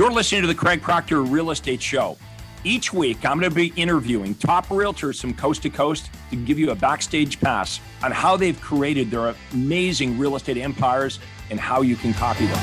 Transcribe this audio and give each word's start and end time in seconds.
You're 0.00 0.10
listening 0.10 0.40
to 0.40 0.46
the 0.46 0.54
Craig 0.54 0.80
Proctor 0.80 1.20
Real 1.20 1.50
Estate 1.50 1.82
Show. 1.82 2.16
Each 2.64 2.90
week, 2.90 3.22
I'm 3.26 3.38
going 3.38 3.50
to 3.50 3.54
be 3.54 3.70
interviewing 3.76 4.34
top 4.34 4.66
realtors 4.68 5.20
from 5.20 5.34
coast 5.34 5.60
to 5.64 5.68
coast 5.68 6.08
to 6.30 6.36
give 6.36 6.58
you 6.58 6.70
a 6.70 6.74
backstage 6.74 7.38
pass 7.38 7.80
on 8.02 8.10
how 8.10 8.34
they've 8.34 8.58
created 8.58 9.10
their 9.10 9.34
amazing 9.52 10.18
real 10.18 10.36
estate 10.36 10.56
empires 10.56 11.18
and 11.50 11.60
how 11.60 11.82
you 11.82 11.96
can 11.96 12.14
copy 12.14 12.46
them. 12.46 12.56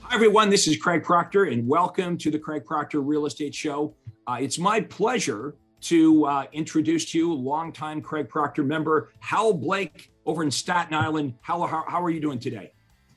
Hi, 0.00 0.14
everyone. 0.14 0.48
This 0.48 0.66
is 0.66 0.78
Craig 0.78 1.04
Proctor, 1.04 1.44
and 1.44 1.68
welcome 1.68 2.16
to 2.16 2.30
the 2.30 2.38
Craig 2.38 2.64
Proctor 2.64 3.02
Real 3.02 3.26
Estate 3.26 3.54
Show. 3.54 3.94
Uh, 4.26 4.38
it's 4.40 4.58
my 4.58 4.80
pleasure 4.80 5.56
to 5.82 6.24
uh, 6.26 6.46
introduce 6.52 7.10
to 7.12 7.18
you 7.18 7.34
longtime 7.34 8.00
Craig 8.02 8.28
Proctor 8.28 8.62
member 8.62 9.10
Hal 9.20 9.52
Blake 9.52 10.10
over 10.26 10.42
in 10.42 10.50
Staten 10.50 10.94
Island. 10.94 11.34
Hal, 11.40 11.66
how, 11.66 11.84
how 11.88 12.02
are 12.02 12.10
you 12.10 12.20
doing 12.20 12.38
today? 12.38 12.72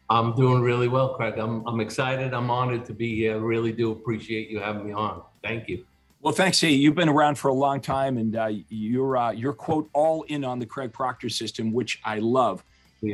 I'm 0.09 0.35
doing 0.35 0.61
really 0.61 0.87
well, 0.87 1.15
Craig. 1.15 1.37
I'm, 1.37 1.65
I'm 1.67 1.79
excited. 1.79 2.33
I'm 2.33 2.49
honored 2.49 2.85
to 2.85 2.93
be 2.93 3.15
here. 3.15 3.35
I 3.35 3.37
Really 3.37 3.71
do 3.71 3.91
appreciate 3.91 4.49
you 4.49 4.59
having 4.59 4.85
me 4.85 4.93
on. 4.93 5.23
Thank 5.41 5.67
you. 5.67 5.85
Well, 6.21 6.33
thanks. 6.33 6.61
Hey, 6.61 6.71
you've 6.71 6.95
been 6.95 7.09
around 7.09 7.35
for 7.37 7.49
a 7.49 7.53
long 7.53 7.81
time, 7.81 8.17
and 8.17 8.35
uh, 8.35 8.49
you're 8.69 9.17
uh, 9.17 9.31
you're 9.31 9.53
quote 9.53 9.89
all 9.91 10.23
in 10.23 10.45
on 10.45 10.57
the 10.57 10.65
Craig 10.65 10.93
Proctor 10.93 11.27
system, 11.27 11.73
which 11.73 11.99
I 12.05 12.19
love. 12.19 12.63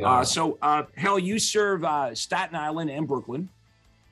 Uh, 0.04 0.24
so, 0.24 0.58
uh, 0.62 0.84
Hal, 0.96 1.18
you 1.18 1.40
serve 1.40 1.82
uh, 1.84 2.14
Staten 2.14 2.54
Island 2.54 2.88
and 2.90 3.08
Brooklyn. 3.08 3.48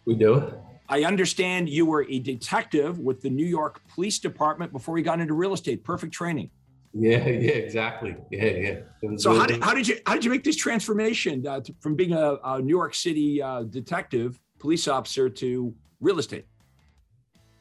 We 0.04 0.14
do. 0.14 0.52
I 0.88 1.04
understand 1.04 1.68
you 1.68 1.84
were 1.84 2.06
a 2.08 2.18
detective 2.18 2.98
with 2.98 3.20
the 3.20 3.28
New 3.28 3.44
York 3.46 3.82
Police 3.88 4.18
Department 4.18 4.72
before 4.72 4.96
you 4.96 5.04
got 5.04 5.20
into 5.20 5.34
real 5.34 5.52
estate. 5.52 5.84
Perfect 5.84 6.14
training. 6.14 6.50
Yeah, 6.94 7.26
yeah, 7.28 7.52
exactly. 7.52 8.16
Yeah, 8.30 8.44
yeah. 8.44 9.16
So 9.18 9.32
really- 9.32 9.40
how, 9.40 9.46
did, 9.46 9.64
how 9.64 9.74
did 9.74 9.86
you 9.86 9.98
how 10.06 10.14
did 10.14 10.24
you 10.24 10.30
make 10.30 10.44
this 10.44 10.56
transformation 10.56 11.46
uh, 11.46 11.60
to, 11.60 11.74
from 11.80 11.94
being 11.94 12.14
a, 12.14 12.38
a, 12.42 12.62
New 12.62 12.74
York 12.74 12.94
City 12.94 13.42
uh, 13.42 13.64
detective, 13.64 14.40
police 14.58 14.88
officer 14.88 15.28
to 15.28 15.74
real 16.00 16.18
estate? 16.18 16.46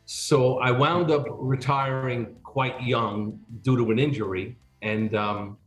So 0.06 0.60
I 0.60 0.72
wound 0.72 1.12
up 1.12 1.26
retiring 1.30 2.38
quite 2.44 2.82
young 2.82 3.40
due 3.62 3.76
to 3.76 3.92
an 3.92 4.00
injury, 4.00 4.58
and 4.82 5.14
um, 5.14 5.58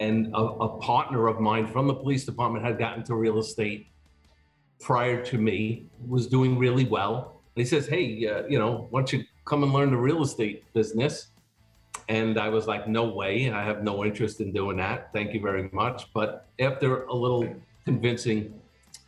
and 0.00 0.34
a, 0.34 0.38
a 0.38 0.78
partner 0.80 1.28
of 1.28 1.38
mine 1.38 1.68
from 1.68 1.86
the 1.86 1.94
police 1.94 2.24
department 2.24 2.64
had 2.64 2.76
gotten 2.76 3.04
to 3.04 3.14
real 3.14 3.38
estate 3.38 3.86
prior 4.80 5.22
to 5.26 5.38
me 5.38 5.86
was 6.06 6.26
doing 6.26 6.58
really 6.58 6.84
well. 6.84 7.42
And 7.54 7.62
he 7.62 7.68
says, 7.68 7.86
Hey, 7.86 8.26
uh, 8.26 8.46
you 8.48 8.58
know, 8.58 8.88
why 8.90 9.00
don't 9.00 9.12
you 9.12 9.24
come 9.44 9.62
and 9.62 9.72
learn 9.72 9.90
the 9.90 9.96
real 9.96 10.22
estate 10.22 10.64
business? 10.72 11.28
And 12.08 12.38
I 12.38 12.48
was 12.48 12.66
like, 12.66 12.88
No 12.88 13.08
way. 13.08 13.50
I 13.50 13.62
have 13.62 13.82
no 13.84 14.04
interest 14.04 14.40
in 14.40 14.52
doing 14.52 14.78
that. 14.78 15.12
Thank 15.12 15.34
you 15.34 15.40
very 15.40 15.68
much. 15.72 16.12
But 16.14 16.48
after 16.58 17.04
a 17.04 17.14
little 17.14 17.54
convincing, 17.84 18.54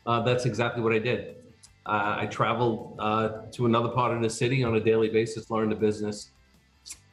uh, 0.07 0.23
that's 0.23 0.45
exactly 0.45 0.83
what 0.83 0.93
I 0.93 0.99
did. 0.99 1.37
Uh, 1.87 2.17
I 2.21 2.27
traveled 2.27 2.97
uh, 3.01 3.29
to 3.53 3.67
another 3.67 3.89
part 3.89 4.15
of 4.15 4.23
the 4.23 4.31
city 4.31 4.63
on 4.63 4.77
a 4.77 4.81
daily 4.81 5.09
basis, 5.09 5.51
learned 5.51 5.73
the 5.73 5.77
business, 5.77 6.31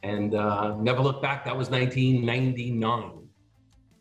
and 0.04 0.36
uh, 0.36 0.76
never 0.78 1.02
looked 1.02 1.24
back. 1.24 1.46
That 1.46 1.58
was 1.58 1.70
1999. 1.70 3.30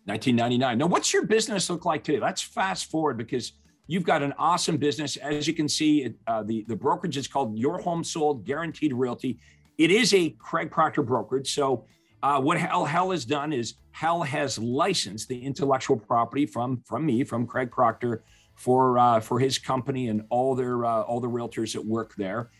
1999. 0.04 0.78
Now, 0.78 0.86
what's 0.86 1.12
your 1.12 1.26
business 1.26 1.68
look 1.68 1.84
like 1.84 2.02
today? 2.02 2.18
Let's 2.18 2.42
fast 2.42 2.90
forward 2.90 3.18
because 3.18 3.52
You've 3.90 4.04
got 4.04 4.22
an 4.22 4.34
awesome 4.38 4.76
business. 4.76 5.16
As 5.16 5.48
you 5.48 5.54
can 5.54 5.66
see, 5.66 6.14
uh, 6.26 6.42
the, 6.42 6.62
the 6.68 6.76
brokerage 6.76 7.16
is 7.16 7.26
called 7.26 7.58
Your 7.58 7.78
Home 7.78 8.04
Sold 8.04 8.44
Guaranteed 8.44 8.92
Realty. 8.92 9.40
It 9.78 9.90
is 9.90 10.12
a 10.12 10.28
Craig 10.38 10.70
Proctor 10.70 11.02
brokerage. 11.02 11.54
So, 11.54 11.86
uh, 12.22 12.38
what 12.38 12.58
Hal, 12.58 12.84
Hal 12.84 13.12
has 13.12 13.24
done 13.24 13.50
is 13.52 13.74
Hal 13.92 14.22
has 14.22 14.58
licensed 14.58 15.28
the 15.28 15.42
intellectual 15.42 15.96
property 15.96 16.44
from 16.44 16.82
from 16.84 17.06
me, 17.06 17.24
from 17.24 17.46
Craig 17.46 17.70
Proctor, 17.70 18.24
for 18.56 18.98
uh, 18.98 19.20
for 19.20 19.38
his 19.38 19.56
company 19.56 20.08
and 20.08 20.22
all 20.28 20.54
their 20.54 20.84
uh, 20.84 21.02
all 21.02 21.20
the 21.20 21.28
realtors 21.28 21.72
that 21.72 21.84
work 21.84 22.14
there. 22.16 22.50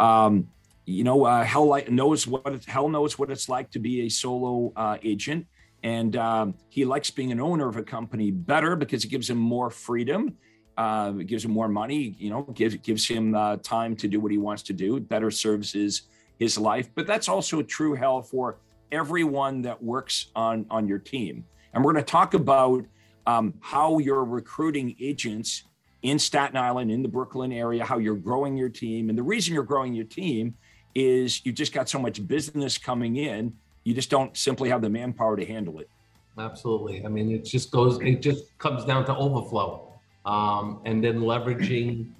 Um, 0.00 0.48
you 0.86 1.04
know, 1.04 1.26
uh, 1.26 1.44
Hal 1.44 1.82
knows 1.90 2.26
what 2.26 2.46
it, 2.46 2.64
Hal 2.64 2.88
knows 2.88 3.18
what 3.18 3.30
it's 3.30 3.48
like 3.48 3.70
to 3.72 3.78
be 3.78 4.06
a 4.06 4.08
solo 4.08 4.72
uh, 4.74 4.96
agent, 5.02 5.46
and 5.82 6.16
um, 6.16 6.54
he 6.70 6.86
likes 6.86 7.10
being 7.10 7.32
an 7.32 7.40
owner 7.40 7.68
of 7.68 7.76
a 7.76 7.82
company 7.82 8.30
better 8.30 8.74
because 8.74 9.04
it 9.04 9.08
gives 9.08 9.28
him 9.28 9.36
more 9.36 9.68
freedom 9.68 10.38
uh, 10.78 11.10
gives 11.10 11.44
him 11.44 11.50
more 11.50 11.68
money, 11.68 12.14
you 12.18 12.30
know, 12.30 12.42
gives 12.54 12.76
gives 12.76 13.06
him 13.06 13.34
uh, 13.34 13.56
time 13.56 13.96
to 13.96 14.06
do 14.06 14.20
what 14.20 14.30
he 14.30 14.38
wants 14.38 14.62
to 14.62 14.72
do, 14.72 15.00
better 15.00 15.30
serves 15.30 15.72
his 15.72 16.02
his 16.38 16.56
life. 16.56 16.88
But 16.94 17.06
that's 17.06 17.28
also 17.28 17.62
true, 17.62 17.94
Hal 17.94 18.22
for 18.22 18.58
everyone 18.92 19.60
that 19.62 19.82
works 19.82 20.28
on 20.36 20.66
on 20.70 20.86
your 20.86 21.00
team. 21.00 21.44
And 21.74 21.84
we're 21.84 21.92
going 21.92 22.04
to 22.04 22.10
talk 22.10 22.34
about 22.34 22.84
um, 23.26 23.54
how 23.60 23.98
you're 23.98 24.24
recruiting 24.24 24.94
agents 25.00 25.64
in 26.02 26.16
Staten 26.16 26.56
Island, 26.56 26.92
in 26.92 27.02
the 27.02 27.08
Brooklyn 27.08 27.52
area, 27.52 27.84
how 27.84 27.98
you're 27.98 28.14
growing 28.14 28.56
your 28.56 28.68
team. 28.68 29.08
And 29.08 29.18
the 29.18 29.22
reason 29.22 29.52
you're 29.52 29.64
growing 29.64 29.94
your 29.94 30.04
team 30.04 30.54
is 30.94 31.44
you 31.44 31.52
just 31.52 31.72
got 31.72 31.88
so 31.88 31.98
much 31.98 32.24
business 32.26 32.78
coming 32.78 33.16
in, 33.16 33.52
you 33.82 33.94
just 33.94 34.10
don't 34.10 34.36
simply 34.36 34.70
have 34.70 34.80
the 34.80 34.88
manpower 34.88 35.36
to 35.36 35.44
handle 35.44 35.80
it. 35.80 35.90
Absolutely. 36.38 37.04
I 37.04 37.08
mean, 37.08 37.32
it 37.32 37.44
just 37.44 37.72
goes, 37.72 38.00
it 38.00 38.22
just 38.22 38.56
comes 38.58 38.84
down 38.84 39.04
to 39.06 39.16
overflow 39.16 39.87
um, 40.28 40.80
and 40.84 41.02
then 41.02 41.20
leveraging 41.20 42.10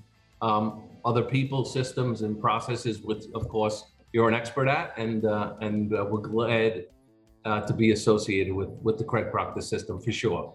um, 0.40 0.82
other 1.04 1.22
people's 1.22 1.72
systems 1.72 2.22
and 2.22 2.40
processes, 2.40 3.02
which 3.02 3.24
of 3.34 3.48
course 3.48 3.84
you're 4.12 4.28
an 4.28 4.34
expert 4.34 4.66
at, 4.66 4.96
and 4.96 5.26
uh, 5.26 5.54
and 5.60 5.94
uh, 5.94 6.04
we're 6.10 6.20
glad 6.20 6.86
uh, 7.44 7.60
to 7.60 7.74
be 7.74 7.92
associated 7.92 8.54
with 8.54 8.70
with 8.82 8.96
the 8.96 9.04
Craig 9.04 9.30
Proctor 9.30 9.60
system 9.60 10.00
for 10.00 10.10
sure. 10.10 10.54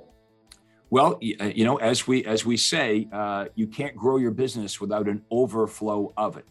Well, 0.89 1.19
uh, 1.39 1.45
you 1.45 1.63
know, 1.63 1.77
as 1.77 2.07
we 2.07 2.25
as 2.25 2.43
we 2.43 2.57
say, 2.57 3.07
uh, 3.13 3.45
you 3.53 3.67
can't 3.67 3.95
grow 3.95 4.17
your 4.17 4.31
business 4.31 4.81
without 4.81 5.07
an 5.07 5.23
overflow 5.31 6.11
of 6.17 6.37
it. 6.37 6.45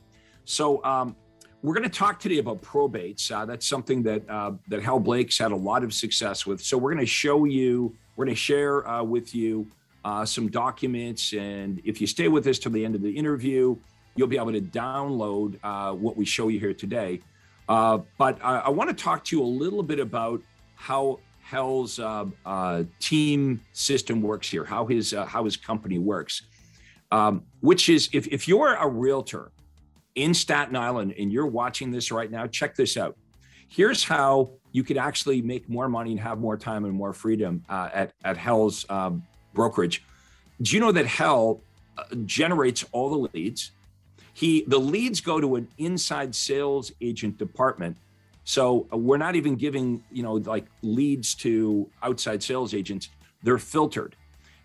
So. 0.44 0.82
Um, 0.84 1.16
we're 1.64 1.74
going 1.74 1.88
to 1.88 1.96
talk 1.96 2.18
today 2.18 2.38
about 2.38 2.60
probates. 2.60 3.30
Uh, 3.30 3.44
that's 3.46 3.64
something 3.64 4.02
that 4.02 4.26
that 4.66 4.82
Hal 4.82 4.98
Blake's 4.98 5.38
had 5.38 5.52
a 5.52 5.56
lot 5.70 5.84
of 5.84 5.94
success 5.94 6.44
with. 6.44 6.60
So 6.60 6.76
we're 6.76 6.92
going 6.92 7.06
to 7.06 7.06
show 7.06 7.44
you, 7.44 7.94
we're 8.16 8.24
going 8.24 8.34
to 8.34 8.40
share 8.40 9.04
with 9.04 9.32
you 9.32 9.70
uh, 10.04 10.24
some 10.24 10.48
documents. 10.48 11.32
And 11.32 11.80
if 11.84 12.00
you 12.00 12.06
stay 12.06 12.28
with 12.28 12.46
us 12.46 12.58
till 12.58 12.72
the 12.72 12.84
end 12.84 12.94
of 12.94 13.02
the 13.02 13.10
interview, 13.10 13.76
you'll 14.14 14.28
be 14.28 14.36
able 14.36 14.52
to 14.52 14.60
download 14.60 15.58
uh, 15.62 15.92
what 15.92 16.16
we 16.16 16.24
show 16.24 16.48
you 16.48 16.58
here 16.60 16.74
today. 16.74 17.20
Uh, 17.68 17.98
but 18.18 18.38
I, 18.42 18.58
I 18.58 18.68
want 18.70 18.90
to 18.90 19.04
talk 19.04 19.24
to 19.24 19.36
you 19.36 19.42
a 19.42 19.46
little 19.46 19.82
bit 19.82 20.00
about 20.00 20.42
how 20.74 21.20
Hal's 21.42 21.98
uh, 21.98 22.26
uh, 22.44 22.84
team 22.98 23.60
system 23.72 24.22
works 24.22 24.48
here, 24.48 24.64
how 24.64 24.86
his 24.86 25.12
uh, 25.12 25.26
how 25.26 25.44
his 25.44 25.56
company 25.56 25.98
works. 25.98 26.42
Um, 27.10 27.44
which 27.60 27.88
is, 27.88 28.08
if 28.12 28.26
if 28.28 28.48
you're 28.48 28.74
a 28.74 28.88
realtor 28.88 29.52
in 30.14 30.34
Staten 30.34 30.76
Island 30.76 31.14
and 31.18 31.32
you're 31.32 31.46
watching 31.46 31.90
this 31.90 32.10
right 32.10 32.30
now, 32.30 32.46
check 32.46 32.74
this 32.74 32.96
out. 32.96 33.16
Here's 33.68 34.02
how 34.02 34.50
you 34.72 34.82
could 34.82 34.96
actually 34.96 35.42
make 35.42 35.68
more 35.68 35.88
money 35.88 36.12
and 36.12 36.20
have 36.20 36.38
more 36.38 36.56
time 36.56 36.84
and 36.84 36.94
more 36.94 37.12
freedom 37.12 37.64
at 37.68 38.12
at 38.24 38.36
Hal's 38.36 38.86
um, 38.88 39.22
brokerage. 39.54 40.02
Do 40.60 40.74
you 40.74 40.80
know 40.80 40.92
that 40.92 41.06
Hal 41.06 41.60
uh, 41.98 42.04
generates 42.24 42.84
all 42.92 43.10
the 43.10 43.28
leads? 43.32 43.72
He 44.34 44.64
the 44.66 44.78
leads 44.78 45.20
go 45.20 45.40
to 45.40 45.56
an 45.56 45.68
inside 45.78 46.34
sales 46.34 46.92
agent 47.00 47.38
department. 47.38 47.96
So 48.44 48.86
uh, 48.92 48.96
we're 48.96 49.18
not 49.18 49.36
even 49.36 49.56
giving, 49.56 50.02
you 50.10 50.22
know, 50.22 50.34
like 50.34 50.66
leads 50.82 51.34
to 51.36 51.88
outside 52.02 52.42
sales 52.42 52.74
agents. 52.74 53.10
They're 53.42 53.58
filtered. 53.58 54.16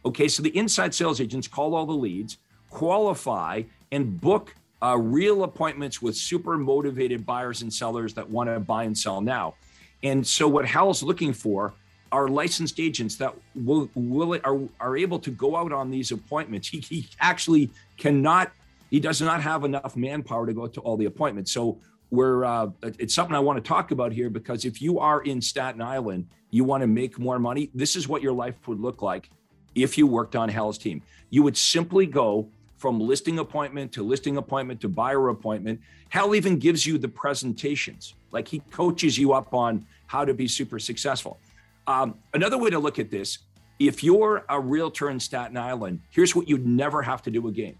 Okay, 0.06 0.28
so 0.28 0.42
the 0.42 0.56
inside 0.56 0.94
sales 0.94 1.20
agents 1.20 1.48
call 1.48 1.76
all 1.76 1.86
the 1.86 1.94
leads, 1.94 2.38
qualify, 2.70 3.64
and 3.92 4.20
book 4.20 4.56
uh, 4.82 4.98
real 4.98 5.44
appointments 5.44 6.02
with 6.02 6.16
super 6.16 6.58
motivated 6.58 7.26
buyers 7.26 7.62
and 7.62 7.74
sellers 7.74 8.14
that 8.14 8.30
want 8.30 8.50
to 8.50 8.60
buy 8.60 8.84
and 8.84 8.98
sell 8.98 9.22
now. 9.22 9.56
And 10.04 10.26
so 10.26 10.48
what 10.48 10.66
Hal's 10.66 11.02
looking 11.02 11.34
for 11.34 11.74
are 12.12 12.28
licensed 12.28 12.80
agents 12.80 13.16
that 13.18 13.34
will 13.56 13.90
will 13.96 14.40
are 14.44 14.60
are 14.80 14.98
able 14.98 15.20
to 15.20 15.32
go 15.32 15.56
out 15.56 15.72
on 15.72 15.90
these 15.90 16.12
appointments. 16.12 16.68
He 16.68 16.80
he 16.80 17.10
actually 17.20 17.70
cannot. 17.98 18.52
He 18.90 19.00
does 19.00 19.22
not 19.22 19.42
have 19.42 19.66
enough 19.66 19.96
manpower 19.98 20.46
to 20.46 20.54
go 20.54 20.68
to 20.68 20.80
all 20.82 20.96
the 20.96 21.06
appointments. 21.06 21.52
So 21.52 21.78
we're 22.10 22.46
uh, 22.46 22.70
it's 22.82 23.14
something 23.14 23.36
I 23.36 23.40
want 23.40 23.64
to 23.64 23.68
talk 23.68 23.92
about 23.92 24.12
here 24.12 24.30
because 24.30 24.66
if 24.66 24.82
you 24.82 25.00
are 25.00 25.22
in 25.22 25.42
Staten 25.42 25.82
Island, 25.82 26.28
you 26.52 26.64
want 26.64 26.82
to 26.82 26.88
make 26.88 27.20
more 27.20 27.40
money. 27.40 27.70
This 27.74 27.96
is 27.96 28.08
what 28.08 28.22
your 28.22 28.34
life 28.34 28.56
would 28.68 28.80
look 28.80 29.02
like 29.02 29.30
if 29.76 29.98
you 29.98 30.08
worked 30.08 30.36
on 30.36 30.50
Hal's 30.50 30.78
team. 30.78 31.02
You 31.30 31.44
would 31.44 31.58
simply 31.58 32.06
go 32.06 32.50
from 32.78 33.00
listing 33.00 33.40
appointment 33.40 33.92
to 33.92 34.04
listing 34.04 34.38
appointment 34.38 34.80
to 34.82 34.88
buyer 34.88 35.30
appointment. 35.30 35.82
Hal 36.10 36.36
even 36.36 36.58
gives 36.58 36.86
you 36.86 36.98
the 36.98 37.08
presentations. 37.08 38.14
Like 38.32 38.48
he 38.48 38.60
coaches 38.72 39.18
you 39.18 39.34
up 39.34 39.54
on 39.54 39.86
how 40.06 40.24
to 40.24 40.34
be 40.34 40.48
super 40.48 40.80
successful. 40.80 41.40
Um, 41.88 42.20
another 42.34 42.58
way 42.58 42.70
to 42.70 42.80
look 42.80 43.00
at 43.00 43.10
this 43.10 43.40
if 43.80 44.04
you're 44.04 44.44
a 44.50 44.60
realtor 44.60 45.10
in 45.10 45.20
Staten 45.20 45.58
Island, 45.58 46.02
here's 46.10 46.36
what 46.36 46.50
you'd 46.50 46.66
never 46.66 47.02
have 47.02 47.22
to 47.24 47.32
do 47.32 47.48
again. 47.48 47.76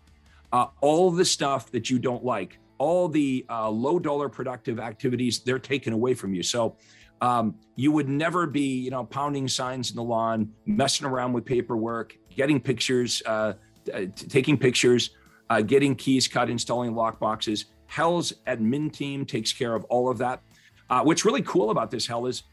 Uh, 0.52 0.68
all 0.82 1.12
the 1.12 1.26
stuff 1.26 1.72
that 1.72 1.90
you 1.90 2.00
don't 2.00 2.24
like, 2.24 2.60
all 2.78 3.08
the 3.08 3.46
uh, 3.50 3.70
low 3.70 4.00
dollar 4.00 4.30
productive 4.30 4.80
activities, 4.80 5.40
they're 5.40 5.60
taken 5.60 5.94
away 5.94 6.14
from 6.14 6.34
you. 6.34 6.44
So 6.44 6.76
um, 7.20 7.56
you 7.76 7.92
would 7.92 8.08
never 8.08 8.46
be, 8.46 8.78
you 8.80 8.92
know, 8.92 9.04
pounding 9.06 9.48
signs 9.48 9.90
in 9.90 9.96
the 9.96 10.04
lawn, 10.04 10.54
messing 10.66 11.08
around 11.08 11.34
with 11.34 11.46
paperwork, 11.46 12.16
getting 12.30 12.60
pictures, 12.60 13.24
uh, 13.26 13.54
uh, 13.94 14.02
taking 14.16 14.58
pictures, 14.58 15.12
uh, 15.50 15.62
getting 15.62 15.96
keys 15.96 16.28
cut, 16.28 16.50
installing 16.50 16.94
lock 16.94 17.20
boxes. 17.20 17.66
Hal's 17.88 18.34
admin 18.46 18.92
team 18.92 19.26
takes 19.26 19.52
care 19.52 19.74
of 19.74 19.84
all 19.86 20.10
of 20.10 20.20
that. 20.20 20.42
Uh, 20.90 21.02
what's 21.02 21.26
really 21.26 21.42
cool 21.42 21.72
about 21.72 21.90
this, 21.90 22.06
Hal, 22.06 22.28
is 22.28 22.44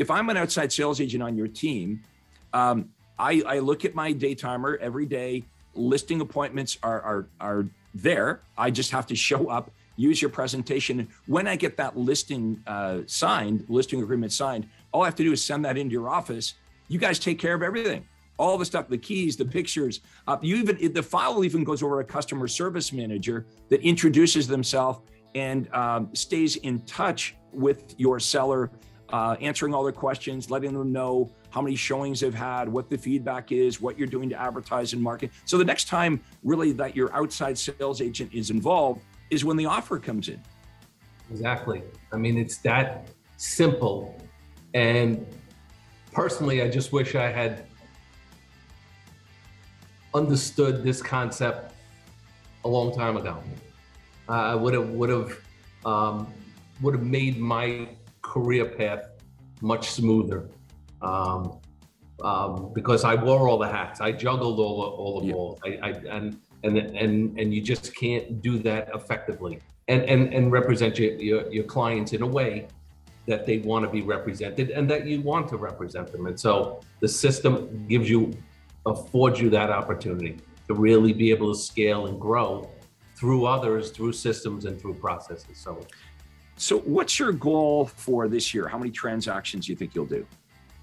if 0.00 0.10
I'm 0.10 0.30
an 0.30 0.36
outside 0.38 0.72
sales 0.72 0.98
agent 0.98 1.22
on 1.22 1.36
your 1.36 1.46
team, 1.46 2.02
um, 2.54 2.88
I, 3.18 3.42
I, 3.46 3.58
look 3.58 3.84
at 3.84 3.94
my 3.94 4.12
day 4.12 4.34
timer 4.34 4.78
every 4.80 5.04
day. 5.04 5.44
Listing 5.74 6.22
appointments 6.22 6.78
are, 6.82 7.02
are, 7.02 7.26
are 7.38 7.66
there. 7.94 8.40
I 8.56 8.70
just 8.70 8.90
have 8.92 9.06
to 9.08 9.14
show 9.14 9.50
up, 9.50 9.70
use 9.96 10.22
your 10.22 10.30
presentation. 10.30 11.06
When 11.26 11.46
I 11.46 11.54
get 11.54 11.76
that 11.76 11.98
listing 11.98 12.62
uh, 12.66 13.00
signed, 13.04 13.66
listing 13.68 14.02
agreement 14.02 14.32
signed, 14.32 14.66
all 14.90 15.02
I 15.02 15.04
have 15.04 15.16
to 15.16 15.22
do 15.22 15.32
is 15.32 15.44
send 15.44 15.66
that 15.66 15.76
into 15.76 15.92
your 15.92 16.08
office. 16.08 16.54
You 16.88 16.98
guys 16.98 17.18
take 17.18 17.38
care 17.38 17.54
of 17.54 17.62
everything 17.62 18.06
all 18.38 18.56
the 18.56 18.64
stuff, 18.64 18.88
the 18.88 18.96
keys, 18.96 19.36
the 19.36 19.44
pictures. 19.44 20.00
Uh, 20.26 20.38
you 20.40 20.56
even 20.56 20.94
the 20.94 21.02
file 21.02 21.44
even 21.44 21.62
goes 21.62 21.82
over 21.82 22.00
a 22.00 22.04
customer 22.04 22.48
service 22.48 22.90
manager 22.90 23.44
that 23.68 23.82
introduces 23.82 24.48
themselves 24.48 25.00
and 25.34 25.70
um, 25.74 26.08
stays 26.14 26.56
in 26.56 26.80
touch 26.86 27.36
with 27.52 27.94
your 27.98 28.18
seller, 28.18 28.70
uh, 29.12 29.36
answering 29.40 29.74
all 29.74 29.82
their 29.82 29.92
questions, 29.92 30.50
letting 30.50 30.72
them 30.72 30.92
know 30.92 31.30
how 31.50 31.60
many 31.60 31.76
showings 31.76 32.20
they've 32.20 32.34
had, 32.34 32.68
what 32.68 32.88
the 32.88 32.96
feedback 32.96 33.52
is, 33.52 33.80
what 33.80 33.98
you're 33.98 34.06
doing 34.06 34.28
to 34.28 34.40
advertise 34.40 34.92
and 34.92 35.02
market. 35.02 35.30
So 35.44 35.58
the 35.58 35.64
next 35.64 35.88
time, 35.88 36.20
really, 36.44 36.72
that 36.72 36.94
your 36.94 37.12
outside 37.14 37.58
sales 37.58 38.00
agent 38.00 38.32
is 38.32 38.50
involved 38.50 39.02
is 39.30 39.44
when 39.44 39.56
the 39.56 39.66
offer 39.66 39.98
comes 39.98 40.28
in. 40.28 40.40
Exactly. 41.30 41.82
I 42.12 42.16
mean, 42.16 42.38
it's 42.38 42.58
that 42.58 43.08
simple. 43.36 44.20
And 44.74 45.26
personally, 46.12 46.62
I 46.62 46.68
just 46.68 46.92
wish 46.92 47.14
I 47.14 47.30
had 47.30 47.64
understood 50.14 50.82
this 50.82 51.00
concept 51.02 51.72
a 52.64 52.68
long 52.68 52.92
time 52.94 53.16
ago. 53.16 53.42
I 54.28 54.54
would 54.54 54.74
have 54.74 54.90
would 54.90 55.10
have 55.10 55.38
um, 55.84 56.32
would 56.82 56.94
have 56.94 57.04
made 57.04 57.38
my 57.38 57.88
career 58.34 58.66
path 58.66 59.02
much 59.60 59.90
smoother 59.90 60.48
um, 61.02 61.58
um, 62.22 62.72
because 62.74 63.02
I 63.04 63.14
wore 63.14 63.48
all 63.48 63.58
the 63.58 63.72
hats. 63.78 64.00
I 64.00 64.12
juggled 64.12 64.58
all 64.58 64.76
the 64.82 64.88
all 65.00 65.20
the 65.20 65.26
yeah. 65.26 65.32
balls. 65.32 65.58
I, 65.64 65.70
I, 65.82 65.90
and 66.16 66.26
and 66.64 66.76
and 67.02 67.38
and 67.40 67.54
you 67.54 67.60
just 67.72 67.94
can't 67.96 68.40
do 68.40 68.58
that 68.68 68.90
effectively 68.94 69.54
and 69.88 70.02
and 70.12 70.22
and 70.32 70.52
represent 70.52 70.98
your, 70.98 71.12
your 71.28 71.52
your 71.52 71.64
clients 71.64 72.12
in 72.12 72.22
a 72.22 72.30
way 72.38 72.68
that 73.26 73.46
they 73.46 73.58
want 73.58 73.84
to 73.84 73.90
be 73.90 74.02
represented 74.02 74.70
and 74.70 74.90
that 74.90 75.06
you 75.06 75.20
want 75.20 75.48
to 75.48 75.56
represent 75.56 76.10
them. 76.12 76.26
And 76.26 76.38
so 76.38 76.80
the 77.00 77.08
system 77.08 77.86
gives 77.86 78.08
you 78.08 78.32
affords 78.86 79.40
you 79.40 79.50
that 79.50 79.70
opportunity 79.70 80.38
to 80.68 80.74
really 80.74 81.12
be 81.12 81.30
able 81.30 81.52
to 81.52 81.58
scale 81.58 82.06
and 82.06 82.20
grow 82.20 82.70
through 83.20 83.44
others, 83.44 83.90
through 83.90 84.12
systems, 84.12 84.64
and 84.64 84.80
through 84.80 84.94
processes. 84.94 85.58
So, 85.58 85.86
so 86.60 86.80
what's 86.80 87.18
your 87.18 87.32
goal 87.32 87.86
for 87.86 88.28
this 88.28 88.52
year? 88.52 88.68
How 88.68 88.76
many 88.76 88.90
transactions 88.90 89.66
do 89.66 89.72
you 89.72 89.76
think 89.76 89.94
you'll 89.94 90.04
do? 90.04 90.26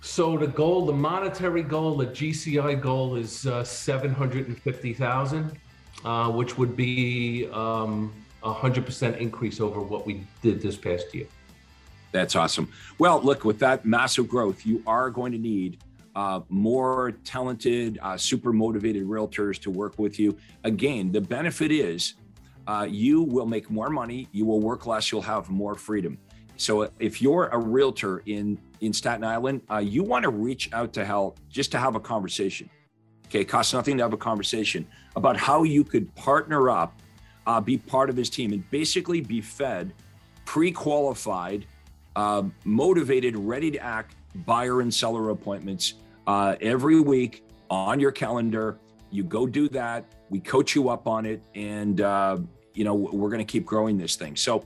So 0.02 0.36
the 0.38 0.48
goal, 0.48 0.86
the 0.86 0.94
monetary 0.94 1.62
goal, 1.62 1.96
the 1.98 2.08
GCI 2.08 2.82
goal 2.82 3.16
is 3.16 3.46
uh, 3.46 3.64
seven 3.64 4.12
hundred 4.12 4.48
and 4.48 4.60
fifty 4.60 4.94
thousand, 4.94 5.52
uh, 6.04 6.32
which 6.32 6.58
would 6.58 6.76
be 6.76 7.48
um, 7.52 8.12
a 8.44 8.52
hundred 8.52 8.86
percent 8.86 9.18
increase 9.18 9.60
over 9.60 9.80
what 9.80 10.08
we 10.08 10.26
did 10.42 10.62
this 10.62 10.76
past 10.76 11.14
year. 11.14 11.28
That's 12.12 12.36
awesome. 12.36 12.72
Well, 12.98 13.22
look, 13.22 13.46
with 13.46 13.60
that 13.60 13.86
massive 13.86 14.28
growth, 14.28 14.66
you 14.66 14.82
are 14.88 15.12
going 15.12 15.32
to 15.32 15.38
need 15.38 15.78
uh, 16.16 16.42
more 16.50 17.12
talented, 17.24 18.00
uh, 18.02 18.18
super 18.18 18.52
motivated 18.52 19.04
realtors 19.04 19.62
to 19.62 19.70
work 19.70 20.00
with 20.00 20.18
you. 20.18 20.36
Again, 20.64 21.12
the 21.12 21.22
benefit 21.22 21.72
is 21.72 22.16
uh, 22.68 22.88
you 22.90 23.24
will 23.24 23.46
make 23.46 23.70
more 23.72 23.90
money, 23.90 24.28
you 24.32 24.46
will 24.46 24.60
work 24.60 24.86
less, 24.86 25.12
you'll 25.12 25.22
have 25.22 25.50
more 25.50 25.76
freedom. 25.76 26.18
So 26.58 26.90
if 27.00 27.22
you're 27.22 27.48
a 27.48 27.58
realtor 27.58 28.24
in 28.26 28.60
in 28.82 28.94
Staten 28.94 29.24
Island, 29.24 29.62
uh, 29.72 29.78
you 29.78 30.04
want 30.04 30.24
to 30.24 30.30
reach 30.30 30.72
out 30.74 30.94
to 30.94 31.06
help 31.06 31.40
just 31.50 31.72
to 31.72 31.80
have 31.80 31.96
a 31.96 32.00
conversation. 32.00 32.70
Okay, 33.28 33.42
it 33.42 33.46
costs 33.46 33.74
nothing 33.74 33.98
to 33.98 34.04
have 34.04 34.14
a 34.14 34.18
conversation 34.18 34.88
about 35.16 35.36
how 35.36 35.64
you 35.64 35.84
could 35.84 36.14
partner 36.16 36.70
up, 36.70 37.02
uh, 37.46 37.60
be 37.60 37.78
part 37.78 38.10
of 38.10 38.16
his 38.16 38.30
team, 38.30 38.54
and 38.54 38.70
basically 38.70 39.20
be 39.22 39.42
fed 39.42 39.94
pre-qualified, 40.46 41.66
uh, 42.16 42.44
motivated, 42.64 43.36
ready 43.36 43.70
to 43.70 43.78
act 43.80 44.16
buyer 44.46 44.80
and 44.82 44.94
seller 44.94 45.30
appointments 45.30 45.96
uh, 46.26 46.56
every 46.62 47.02
week 47.02 47.44
on 47.70 48.00
your 48.00 48.12
calendar. 48.12 48.78
You 49.12 49.24
go 49.24 49.46
do 49.46 49.68
that. 49.70 50.06
We 50.30 50.40
coach 50.40 50.74
you 50.74 50.90
up 50.90 51.06
on 51.08 51.26
it, 51.26 51.44
and 51.54 52.00
uh, 52.00 52.38
you 52.78 52.84
know 52.84 52.94
we're 52.94 53.30
going 53.30 53.40
to 53.40 53.52
keep 53.52 53.66
growing 53.66 53.98
this 53.98 54.16
thing. 54.16 54.36
So, 54.36 54.64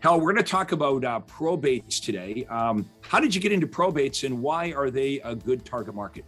Hal, 0.00 0.20
we're 0.20 0.32
going 0.32 0.44
to 0.44 0.50
talk 0.50 0.72
about 0.72 1.02
uh, 1.04 1.20
probates 1.20 1.98
today. 2.00 2.44
Um, 2.50 2.84
how 3.00 3.18
did 3.18 3.34
you 3.34 3.40
get 3.40 3.52
into 3.52 3.66
probates, 3.66 4.24
and 4.24 4.42
why 4.42 4.72
are 4.72 4.90
they 4.90 5.20
a 5.20 5.34
good 5.34 5.64
target 5.64 5.94
market? 5.94 6.26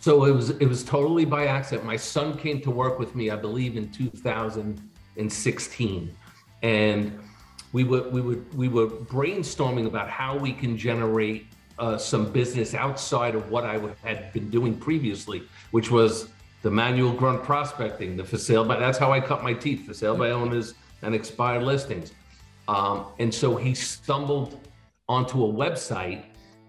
So 0.00 0.24
it 0.24 0.32
was 0.32 0.50
it 0.50 0.66
was 0.66 0.84
totally 0.84 1.24
by 1.24 1.46
accident. 1.46 1.86
My 1.86 1.96
son 1.96 2.36
came 2.36 2.60
to 2.62 2.70
work 2.70 2.98
with 2.98 3.14
me, 3.14 3.30
I 3.30 3.36
believe, 3.36 3.78
in 3.78 3.90
2016, 3.90 6.16
and 6.62 7.18
we 7.72 7.84
were 7.84 8.06
we 8.08 8.20
were 8.20 8.38
we 8.54 8.68
were 8.68 8.86
brainstorming 8.86 9.86
about 9.86 10.10
how 10.10 10.36
we 10.36 10.52
can 10.52 10.76
generate 10.76 11.46
uh, 11.78 11.96
some 11.96 12.30
business 12.30 12.74
outside 12.74 13.34
of 13.34 13.50
what 13.50 13.64
I 13.64 13.80
had 14.02 14.30
been 14.32 14.50
doing 14.50 14.76
previously, 14.76 15.42
which 15.70 15.90
was 15.90 16.28
the 16.62 16.70
manual 16.70 17.12
grunt 17.12 17.42
prospecting, 17.42 18.16
the 18.16 18.24
for 18.24 18.38
sale 18.38 18.64
by 18.64 18.78
that's 18.78 18.98
how 18.98 19.12
I 19.12 19.20
cut 19.20 19.42
my 19.42 19.52
teeth, 19.52 19.86
for 19.86 19.94
sale 19.94 20.16
by 20.16 20.30
owners 20.30 20.74
and 21.02 21.14
expired 21.14 21.62
listings. 21.62 22.12
Um, 22.68 23.06
and 23.18 23.32
so 23.32 23.56
he 23.56 23.74
stumbled 23.74 24.60
onto 25.08 25.44
a 25.44 25.52
website 25.52 26.24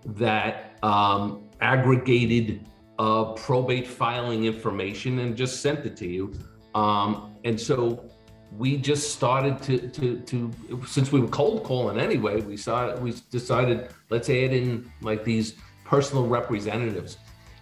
that 0.06 0.78
um, 0.82 1.44
aggregated 1.60 2.66
uh, 2.98 3.34
probate 3.34 3.88
filing 3.88 4.46
information 4.46 5.20
and 5.20 5.36
just 5.36 5.62
sent 5.62 5.86
it 5.86 5.98
to 5.98 6.08
you. 6.08 6.34
Um, 6.74 7.36
and 7.44 7.60
so 7.60 8.10
we 8.58 8.78
just 8.78 9.14
started 9.14 9.62
to 9.64 9.90
to 9.90 10.20
to 10.22 10.52
since 10.86 11.12
we 11.12 11.20
were 11.22 11.28
cold 11.30 11.64
calling 11.64 11.98
anyway 11.98 12.42
we 12.42 12.58
saw 12.58 12.94
we 12.98 13.14
decided 13.30 13.90
let's 14.10 14.30
add 14.30 14.52
in 14.52 14.92
like 15.02 15.24
these 15.24 15.56
personal 15.86 16.28
representatives 16.28 17.18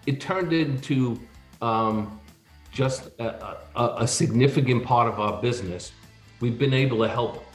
it 0.07 0.19
turned 0.19 0.51
into 0.51 1.19
um, 1.61 2.18
just 2.71 3.09
a, 3.19 3.57
a, 3.75 3.95
a, 3.99 4.07
significant 4.07 4.83
part 4.83 5.07
of 5.07 5.19
our 5.19 5.41
business 5.41 5.91
we've 6.39 6.59
been 6.59 6.73
able 6.73 6.97
to 6.97 7.07
help 7.07 7.45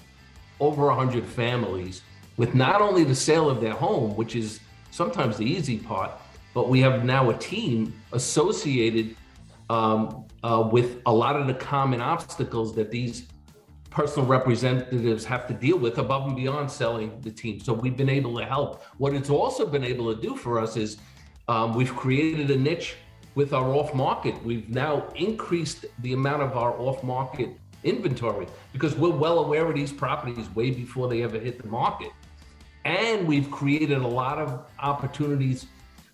over 0.61 0.87
100 0.87 1.25
families 1.25 2.02
with 2.37 2.54
not 2.54 2.80
only 2.80 3.04
the 3.04 3.14
sale 3.14 3.49
of 3.49 3.61
their 3.61 3.73
home 3.73 4.16
which 4.16 4.35
is 4.37 4.61
sometimes 4.90 5.37
the 5.37 5.44
easy 5.44 5.78
part 5.78 6.11
but 6.52 6.68
we 6.68 6.80
have 6.80 7.04
now 7.04 7.30
a 7.30 7.38
team 7.38 7.92
associated 8.12 9.16
um, 9.71 10.25
uh, 10.42 10.68
with 10.71 11.00
a 11.06 11.12
lot 11.12 11.37
of 11.37 11.47
the 11.47 11.54
common 11.54 12.00
obstacles 12.00 12.75
that 12.75 12.90
these 12.90 13.26
personal 13.94 14.26
representatives 14.28 15.25
have 15.25 15.47
to 15.47 15.54
deal 15.54 15.78
with 15.78 15.99
above 15.99 16.26
and 16.26 16.37
beyond 16.37 16.68
selling 16.71 17.21
the 17.21 17.30
team. 17.30 17.61
So 17.61 17.73
we've 17.73 17.97
been 17.97 18.09
able 18.09 18.37
to 18.38 18.44
help. 18.44 18.83
What 18.99 19.14
it's 19.14 19.30
also 19.30 19.66
been 19.66 19.85
able 19.85 20.14
to 20.14 20.21
do 20.21 20.37
for 20.37 20.59
us 20.59 20.76
is 20.76 20.99
um, 21.47 21.75
we've 21.75 21.94
created 21.94 22.50
a 22.50 22.56
niche 22.56 22.97
with 23.34 23.52
our 23.52 23.72
off 23.74 23.94
market. 23.94 24.42
We've 24.44 24.68
now 24.68 25.08
increased 25.16 25.86
the 26.00 26.12
amount 26.12 26.42
of 26.42 26.56
our 26.56 26.72
off 26.78 27.02
market 27.02 27.50
inventory 27.82 28.46
because 28.72 28.94
we're 28.94 29.10
well 29.10 29.40
aware 29.40 29.66
of 29.66 29.74
these 29.74 29.92
properties 29.92 30.48
way 30.54 30.70
before 30.70 31.08
they 31.08 31.22
ever 31.22 31.38
hit 31.38 31.60
the 31.60 31.68
market. 31.68 32.12
And 32.84 33.26
we've 33.26 33.50
created 33.50 33.98
a 33.98 34.06
lot 34.06 34.38
of 34.38 34.66
opportunities 34.78 35.66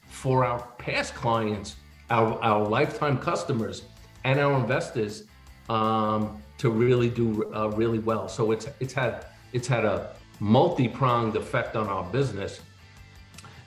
for 0.08 0.44
our 0.44 0.60
past 0.78 1.14
clients, 1.14 1.76
our, 2.10 2.38
our 2.42 2.66
lifetime 2.66 3.18
customers, 3.18 3.82
and 4.24 4.38
our 4.38 4.58
investors 4.58 5.24
um, 5.68 6.42
to 6.58 6.70
really 6.70 7.08
do 7.08 7.50
uh, 7.54 7.68
really 7.68 7.98
well. 7.98 8.28
So 8.28 8.50
it's 8.50 8.68
it's 8.80 8.92
had 8.92 9.26
it's 9.52 9.66
had 9.66 9.84
a 9.84 10.14
multi-pronged 10.40 11.36
effect 11.36 11.76
on 11.76 11.86
our 11.86 12.04
business. 12.04 12.60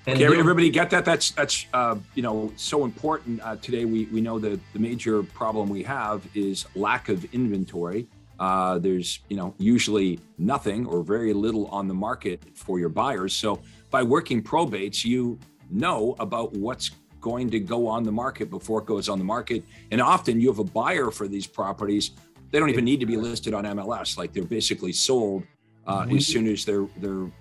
And 0.05 0.22
everybody 0.22 0.69
get 0.69 0.89
that? 0.89 1.05
That's 1.05 1.31
that's 1.31 1.65
uh, 1.74 1.95
you 2.13 2.24
know 2.24 2.51
so 2.57 2.83
important 2.83 3.41
uh, 3.41 3.55
today. 3.57 3.86
We 3.86 4.05
we 4.05 4.19
know 4.19 4.38
that 4.39 4.60
the 4.74 4.79
major 4.79 5.24
problem 5.24 5.69
we 5.69 5.83
have 5.83 6.27
is 6.33 6.65
lack 6.75 7.07
of 7.10 7.24
inventory. 7.33 8.07
Uh, 8.39 8.79
there's 8.79 9.19
you 9.29 9.38
know 9.38 9.53
usually 9.57 10.19
nothing 10.38 10.86
or 10.86 11.03
very 11.03 11.31
little 11.33 11.67
on 11.67 11.88
the 11.88 11.93
market 11.93 12.41
for 12.53 12.79
your 12.79 12.89
buyers. 12.89 13.33
So 13.33 13.62
by 13.91 14.03
working 14.03 14.43
probates, 14.43 15.05
you 15.05 15.39
know 15.69 16.15
about 16.19 16.51
what's 16.53 16.91
going 17.22 17.50
to 17.50 17.60
go 17.60 17.88
on 17.88 18.03
the 18.03 18.12
market 18.12 18.50
before 18.50 18.81
it 18.81 18.86
goes 18.86 19.07
on 19.07 19.17
the 19.17 19.24
market. 19.24 19.63
And 19.91 20.01
often 20.01 20.41
you 20.41 20.50
have 20.50 20.60
a 20.60 20.65
buyer 20.65 21.10
for 21.10 21.29
these 21.29 21.48
properties. 21.48 22.12
They 22.51 22.60
don't 22.60 22.69
even 22.69 22.83
need 22.83 23.00
to 23.00 23.05
be 23.05 23.15
listed 23.15 23.53
on 23.53 23.63
MLS. 23.63 24.17
Like 24.17 24.33
they're 24.33 24.43
basically 24.43 24.91
sold 24.91 25.43
uh, 25.88 26.05
as 26.12 26.27
soon 26.27 26.48
as 26.48 26.65
they're 26.65 26.88
they're 26.98 27.31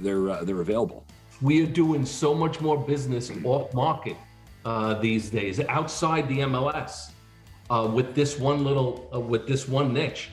they're 0.00 0.30
uh, 0.30 0.44
they're 0.44 0.60
available. 0.60 1.06
We 1.42 1.62
are 1.62 1.66
doing 1.66 2.04
so 2.04 2.34
much 2.34 2.60
more 2.60 2.76
business 2.78 3.30
off 3.44 3.72
market 3.72 4.16
uh, 4.64 4.94
these 4.94 5.30
days, 5.30 5.60
outside 5.60 6.28
the 6.28 6.40
MLS, 6.40 7.10
uh, 7.70 7.90
with 7.92 8.14
this 8.14 8.38
one 8.38 8.64
little 8.64 9.08
uh, 9.14 9.20
with 9.20 9.46
this 9.46 9.68
one 9.68 9.92
niche. 9.92 10.30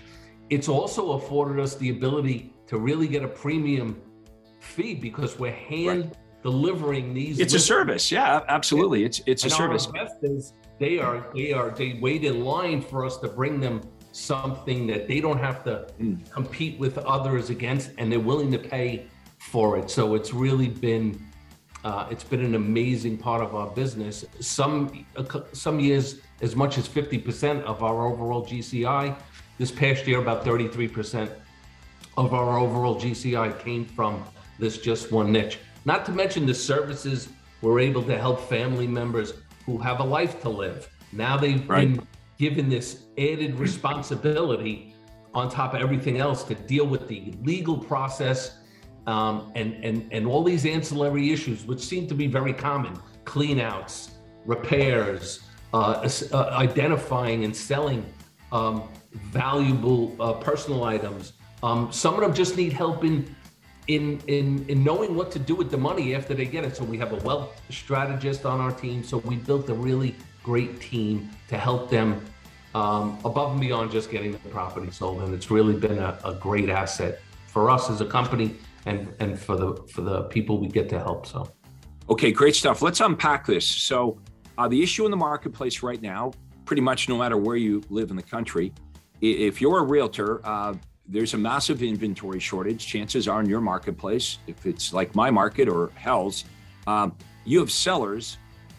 It's 0.49 0.67
also 0.67 1.11
afforded 1.11 1.61
us 1.61 1.75
the 1.75 1.89
ability 1.89 2.53
to 2.67 2.77
really 2.77 3.07
get 3.07 3.23
a 3.23 3.27
premium 3.27 4.01
fee 4.59 4.95
because 4.95 5.39
we're 5.39 5.51
hand 5.51 6.05
right. 6.05 6.43
delivering 6.43 7.13
these. 7.13 7.39
It's 7.39 7.53
listings. 7.53 7.63
a 7.63 7.65
service, 7.65 8.11
yeah, 8.11 8.41
absolutely. 8.47 9.03
It's 9.03 9.21
it's 9.25 9.43
and 9.43 9.51
a 9.51 9.55
service. 9.55 9.85
investors, 9.87 10.53
they 10.79 10.99
are 10.99 11.27
they 11.33 11.53
are 11.53 11.69
they 11.69 11.99
wait 12.01 12.23
in 12.23 12.43
line 12.43 12.81
for 12.81 13.05
us 13.05 13.17
to 13.17 13.27
bring 13.27 13.59
them 13.59 13.81
something 14.11 14.87
that 14.87 15.07
they 15.07 15.21
don't 15.21 15.37
have 15.37 15.63
to 15.63 15.87
mm. 15.99 16.29
compete 16.31 16.79
with 16.79 16.97
others 16.99 17.49
against, 17.49 17.91
and 17.97 18.11
they're 18.11 18.19
willing 18.19 18.51
to 18.51 18.59
pay 18.59 19.07
for 19.37 19.77
it. 19.77 19.89
So 19.89 20.15
it's 20.15 20.33
really 20.33 20.69
been 20.69 21.21
uh, 21.83 22.07
it's 22.11 22.23
been 22.23 22.43
an 22.43 22.55
amazing 22.55 23.17
part 23.17 23.41
of 23.41 23.55
our 23.55 23.67
business. 23.67 24.25
Some 24.39 25.05
some 25.53 25.79
years 25.79 26.19
as 26.41 26.55
much 26.55 26.77
as 26.77 26.87
50% 26.87 27.63
of 27.63 27.83
our 27.83 28.05
overall 28.05 28.45
GCI. 28.45 29.15
This 29.57 29.71
past 29.71 30.05
year, 30.05 30.19
about 30.19 30.45
33% 30.45 31.31
of 32.15 32.33
our 32.33 32.59
overall 32.59 32.99
GCI 32.99 33.59
came 33.59 33.85
from 33.85 34.23
this 34.59 34.77
just 34.77 35.11
one 35.11 35.31
niche. 35.31 35.59
Not 35.85 36.05
to 36.05 36.11
mention 36.11 36.45
the 36.45 36.53
services 36.53 37.29
we're 37.61 37.79
able 37.79 38.03
to 38.03 38.17
help 38.17 38.39
family 38.49 38.87
members 38.87 39.33
who 39.65 39.77
have 39.79 39.99
a 39.99 40.03
life 40.03 40.41
to 40.41 40.49
live. 40.49 40.89
Now 41.11 41.37
they've 41.37 41.67
right. 41.67 41.93
been 41.95 42.07
given 42.37 42.69
this 42.69 43.03
added 43.17 43.57
responsibility 43.57 44.93
on 45.33 45.49
top 45.49 45.73
of 45.73 45.81
everything 45.81 46.19
else 46.19 46.43
to 46.43 46.55
deal 46.55 46.85
with 46.85 47.07
the 47.07 47.33
legal 47.43 47.77
process 47.77 48.56
um, 49.07 49.51
and, 49.55 49.73
and, 49.83 50.07
and 50.11 50.27
all 50.27 50.43
these 50.43 50.65
ancillary 50.65 51.31
issues, 51.31 51.65
which 51.65 51.79
seem 51.79 52.07
to 52.07 52.13
be 52.13 52.27
very 52.27 52.53
common 52.53 52.99
cleanouts, 53.23 54.11
repairs, 54.45 55.41
uh, 55.73 56.07
uh, 56.31 56.37
identifying 56.53 57.43
and 57.45 57.55
selling 57.55 58.05
um, 58.51 58.89
valuable 59.13 60.15
uh, 60.19 60.33
personal 60.33 60.83
items. 60.83 61.33
Um, 61.63 61.91
some 61.91 62.13
of 62.15 62.21
them 62.21 62.33
just 62.33 62.55
need 62.55 62.73
help 62.73 63.03
in, 63.03 63.33
in, 63.87 64.21
in, 64.27 64.65
in 64.67 64.83
knowing 64.83 65.15
what 65.15 65.31
to 65.31 65.39
do 65.39 65.55
with 65.55 65.71
the 65.71 65.77
money 65.77 66.13
after 66.13 66.33
they 66.33 66.45
get 66.45 66.63
it. 66.65 66.75
So 66.75 66.83
we 66.83 66.97
have 66.97 67.13
a 67.13 67.23
wealth 67.25 67.59
strategist 67.69 68.45
on 68.45 68.59
our 68.59 68.71
team. 68.71 69.03
So 69.03 69.17
we 69.19 69.37
built 69.37 69.69
a 69.69 69.73
really 69.73 70.15
great 70.43 70.79
team 70.79 71.29
to 71.47 71.57
help 71.57 71.89
them 71.89 72.23
um, 72.75 73.17
above 73.25 73.51
and 73.51 73.61
beyond 73.61 73.91
just 73.91 74.11
getting 74.11 74.33
the 74.33 74.37
property 74.49 74.91
sold. 74.91 75.21
And 75.23 75.33
it's 75.33 75.49
really 75.49 75.73
been 75.73 75.97
a, 75.97 76.19
a 76.23 76.33
great 76.35 76.69
asset 76.69 77.21
for 77.47 77.69
us 77.69 77.89
as 77.89 78.01
a 78.01 78.05
company 78.05 78.55
and 78.87 79.13
and 79.19 79.37
for 79.37 79.55
the 79.55 79.75
for 79.93 80.01
the 80.01 80.23
people 80.23 80.59
we 80.59 80.67
get 80.67 80.89
to 80.89 80.99
help. 80.99 81.27
So, 81.27 81.51
okay, 82.09 82.31
great 82.31 82.55
stuff. 82.55 82.81
Let's 82.81 83.01
unpack 83.01 83.45
this. 83.45 83.67
So, 83.67 84.19
uh, 84.57 84.67
the 84.67 84.81
issue 84.81 85.05
in 85.05 85.11
the 85.11 85.17
marketplace 85.17 85.83
right 85.83 86.01
now, 86.01 86.31
pretty 86.65 86.81
much 86.81 87.09
no 87.09 87.17
matter 87.17 87.37
where 87.37 87.57
you 87.57 87.83
live 87.89 88.09
in 88.09 88.15
the 88.15 88.23
country, 88.23 88.73
if 89.21 89.61
you're 89.61 89.79
a 89.79 89.83
realtor, 89.83 90.45
uh, 90.45 90.73
there's 91.07 91.33
a 91.33 91.37
massive 91.37 91.83
inventory 91.83 92.39
shortage. 92.39 92.85
Chances 92.85 93.27
are 93.27 93.39
in 93.41 93.47
your 93.47 93.61
marketplace, 93.61 94.39
if 94.47 94.65
it's 94.65 94.93
like 94.93 95.13
my 95.15 95.29
market 95.29 95.67
or 95.69 95.91
Hal's, 95.95 96.45
um, 96.87 97.15
you 97.45 97.59
have 97.59 97.71
sellers 97.71 98.37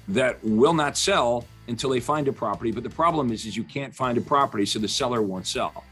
that 0.09 0.43
will 0.43 0.75
not 0.75 0.97
sell 0.97 1.45
until 1.69 1.91
they 1.91 2.01
find 2.01 2.29
a 2.29 2.33
property. 2.33 2.71
But 2.71 2.83
the 2.83 2.91
problem 2.91 3.31
is, 3.31 3.47
is 3.47 3.57
you 3.57 3.65
can't 3.65 3.95
find 3.95 4.17
a 4.17 4.21
property, 4.21 4.65
so 4.65 4.79
the 4.79 4.89
seller 4.89 5.23
won't 5.23 5.47
sell. 5.47 5.85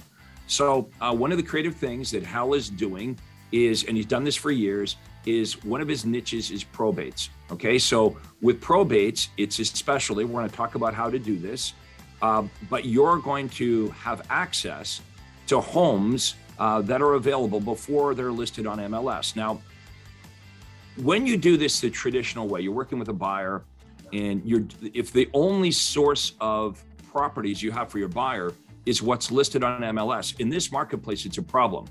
So 0.47 0.89
uh, 1.01 1.15
one 1.15 1.33
of 1.33 1.39
the 1.39 1.43
creative 1.43 1.75
things 1.75 2.11
that 2.13 2.23
Hal 2.23 2.55
is 2.55 2.71
doing 2.71 3.19
is, 3.53 3.85
and 3.85 3.97
he's 3.97 4.07
done 4.07 4.25
this 4.25 4.37
for 4.37 4.51
years, 4.51 4.97
is 5.27 5.63
one 5.65 5.81
of 5.81 5.89
his 5.89 6.05
niches 6.07 6.51
is 6.51 6.65
probates. 6.65 7.29
Okay, 7.51 7.79
so 7.79 8.17
with 8.41 8.61
probates, 8.61 9.29
it's 9.37 9.59
a 9.59 9.65
specialty. 9.65 10.25
We're 10.25 10.41
going 10.41 10.51
to 10.51 10.57
talk 10.57 10.77
about 10.77 10.95
how 10.95 11.11
to 11.11 11.19
do 11.19 11.37
this, 11.37 11.75
uh, 12.23 12.45
but 12.71 12.85
you're 12.85 13.19
going 13.19 13.49
to 13.51 13.89
have 13.91 14.23
access 14.31 15.01
to 15.49 15.61
homes 15.61 16.37
uh, 16.59 16.81
that 16.83 17.03
are 17.03 17.15
available 17.15 17.61
before 17.61 18.15
they're 18.15 18.33
listed 18.33 18.67
on 18.67 18.79
MLS. 18.79 19.37
Now, 19.37 19.61
when 20.97 21.27
you 21.27 21.37
do 21.37 21.57
this 21.57 21.81
the 21.81 21.91
traditional 21.91 22.49
way, 22.49 22.63
you're 22.63 22.73
working 22.73 22.99
with 22.99 23.09
a 23.09 23.13
buyer, 23.13 23.63
and 24.13 24.43
you're 24.45 24.65
if 24.95 25.13
the 25.13 25.29
only 25.35 25.71
source 25.71 26.33
of 26.41 26.83
properties 27.13 27.63
you 27.63 27.71
have 27.73 27.91
for 27.91 27.99
your 27.99 28.09
buyer 28.09 28.53
is 28.87 29.03
what's 29.03 29.31
listed 29.31 29.65
on 29.65 29.83
MLS 29.83 30.39
in 30.41 30.49
this 30.49 30.71
marketplace, 30.71 31.27
it's 31.27 31.39
a 31.39 31.43
problem 31.43 31.87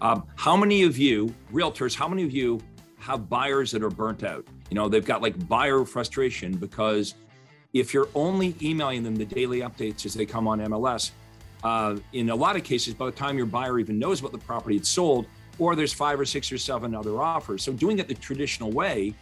um, 0.00 0.26
how 0.36 0.56
many 0.56 0.82
of 0.82 0.96
you, 0.96 1.34
realtors, 1.52 1.94
how 1.94 2.08
many 2.08 2.22
of 2.24 2.30
you 2.30 2.60
have 2.98 3.28
buyers 3.28 3.70
that 3.72 3.82
are 3.82 3.90
burnt 3.90 4.24
out? 4.24 4.46
You 4.70 4.74
know, 4.74 4.88
they've 4.88 5.04
got 5.04 5.22
like 5.22 5.48
buyer 5.48 5.84
frustration 5.84 6.56
because 6.56 7.14
if 7.72 7.92
you're 7.92 8.08
only 8.14 8.56
emailing 8.62 9.02
them 9.02 9.14
the 9.14 9.24
daily 9.24 9.60
updates 9.60 10.06
as 10.06 10.14
they 10.14 10.26
come 10.26 10.48
on 10.48 10.60
MLS, 10.60 11.10
uh, 11.62 11.96
in 12.12 12.30
a 12.30 12.34
lot 12.34 12.56
of 12.56 12.64
cases, 12.64 12.94
by 12.94 13.06
the 13.06 13.12
time 13.12 13.36
your 13.36 13.46
buyer 13.46 13.78
even 13.78 13.98
knows 13.98 14.20
about 14.20 14.32
the 14.32 14.38
property 14.38 14.76
it's 14.76 14.88
sold, 14.88 15.26
or 15.58 15.76
there's 15.76 15.92
five 15.92 16.18
or 16.18 16.24
six 16.24 16.50
or 16.50 16.56
seven 16.56 16.94
other 16.94 17.20
offers. 17.20 17.62
So 17.62 17.72
doing 17.72 17.98
it 17.98 18.08
the 18.08 18.14
traditional 18.14 18.70
way, 18.70 19.14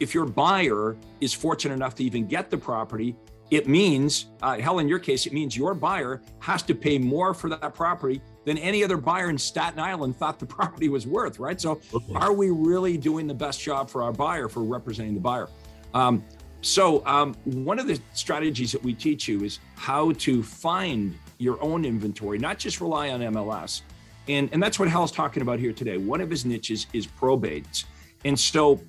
if 0.00 0.14
your 0.14 0.24
buyer 0.24 0.96
is 1.20 1.34
fortunate 1.34 1.74
enough 1.74 1.94
to 1.96 2.04
even 2.04 2.26
get 2.26 2.50
the 2.50 2.56
property, 2.56 3.14
it 3.50 3.68
means, 3.68 4.26
uh, 4.42 4.58
Hal, 4.58 4.78
in 4.78 4.88
your 4.88 4.98
case, 4.98 5.26
it 5.26 5.32
means 5.34 5.56
your 5.56 5.74
buyer 5.74 6.22
has 6.38 6.62
to 6.62 6.74
pay 6.74 6.98
more 6.98 7.34
for 7.34 7.50
that 7.50 7.74
property 7.74 8.22
than 8.44 8.58
any 8.58 8.84
other 8.84 8.96
buyer 8.96 9.30
in 9.30 9.38
Staten 9.38 9.80
Island 9.80 10.16
thought 10.16 10.38
the 10.38 10.46
property 10.58 10.88
was 10.88 11.06
worth, 11.06 11.38
right? 11.38 11.60
So, 11.60 11.80
are 12.14 12.32
we 12.32 12.50
really 12.50 12.96
doing 12.96 13.26
the 13.26 13.34
best 13.34 13.60
job 13.60 13.90
for 13.90 14.02
our 14.02 14.12
buyer 14.12 14.48
for 14.48 14.62
representing 14.62 15.14
the 15.14 15.20
buyer? 15.20 15.48
Um, 15.92 16.24
so, 16.60 17.04
um, 17.06 17.34
one 17.44 17.78
of 17.78 17.86
the 17.86 18.00
strategies 18.14 18.72
that 18.72 18.82
we 18.82 18.94
teach 18.94 19.28
you 19.28 19.44
is 19.44 19.58
how 19.76 20.12
to 20.12 20.42
find 20.42 21.14
your 21.38 21.62
own 21.62 21.84
inventory, 21.84 22.38
not 22.38 22.58
just 22.58 22.80
rely 22.80 23.10
on 23.10 23.20
MLS. 23.20 23.82
And, 24.28 24.48
and 24.52 24.62
that's 24.62 24.78
what 24.78 24.88
Hal's 24.88 25.12
talking 25.12 25.42
about 25.42 25.58
here 25.58 25.72
today. 25.72 25.98
One 25.98 26.22
of 26.22 26.30
his 26.30 26.46
niches 26.46 26.86
is 26.94 27.06
probates. 27.06 27.84
And 28.24 28.38
so, 28.38 28.80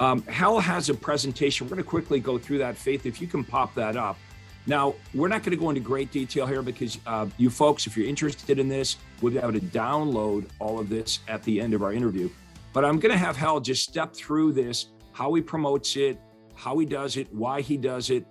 um, 0.00 0.22
Hal 0.22 0.58
has 0.58 0.88
a 0.88 0.94
presentation. 0.94 1.66
We're 1.66 1.76
going 1.76 1.84
to 1.84 1.88
quickly 1.88 2.18
go 2.18 2.38
through 2.38 2.58
that. 2.58 2.76
Faith, 2.76 3.06
if 3.06 3.20
you 3.20 3.28
can 3.28 3.44
pop 3.44 3.74
that 3.74 3.96
up. 3.96 4.18
Now, 4.70 4.94
we're 5.14 5.26
not 5.26 5.42
going 5.42 5.50
to 5.50 5.56
go 5.56 5.68
into 5.70 5.80
great 5.80 6.12
detail 6.12 6.46
here 6.46 6.62
because 6.62 6.96
uh, 7.04 7.26
you 7.38 7.50
folks, 7.50 7.88
if 7.88 7.96
you're 7.96 8.06
interested 8.06 8.60
in 8.60 8.68
this, 8.68 8.98
we'll 9.20 9.32
be 9.32 9.38
able 9.40 9.52
to 9.52 9.58
download 9.58 10.46
all 10.60 10.78
of 10.78 10.88
this 10.88 11.18
at 11.26 11.42
the 11.42 11.60
end 11.60 11.74
of 11.74 11.82
our 11.82 11.92
interview. 11.92 12.30
But 12.72 12.84
I'm 12.84 13.00
going 13.00 13.10
to 13.10 13.18
have 13.18 13.36
Hal 13.36 13.58
just 13.58 13.82
step 13.82 14.14
through 14.14 14.52
this, 14.52 14.90
how 15.10 15.34
he 15.34 15.42
promotes 15.42 15.96
it, 15.96 16.20
how 16.54 16.78
he 16.78 16.86
does 16.86 17.16
it, 17.16 17.26
why 17.34 17.62
he 17.62 17.76
does 17.76 18.10
it. 18.10 18.24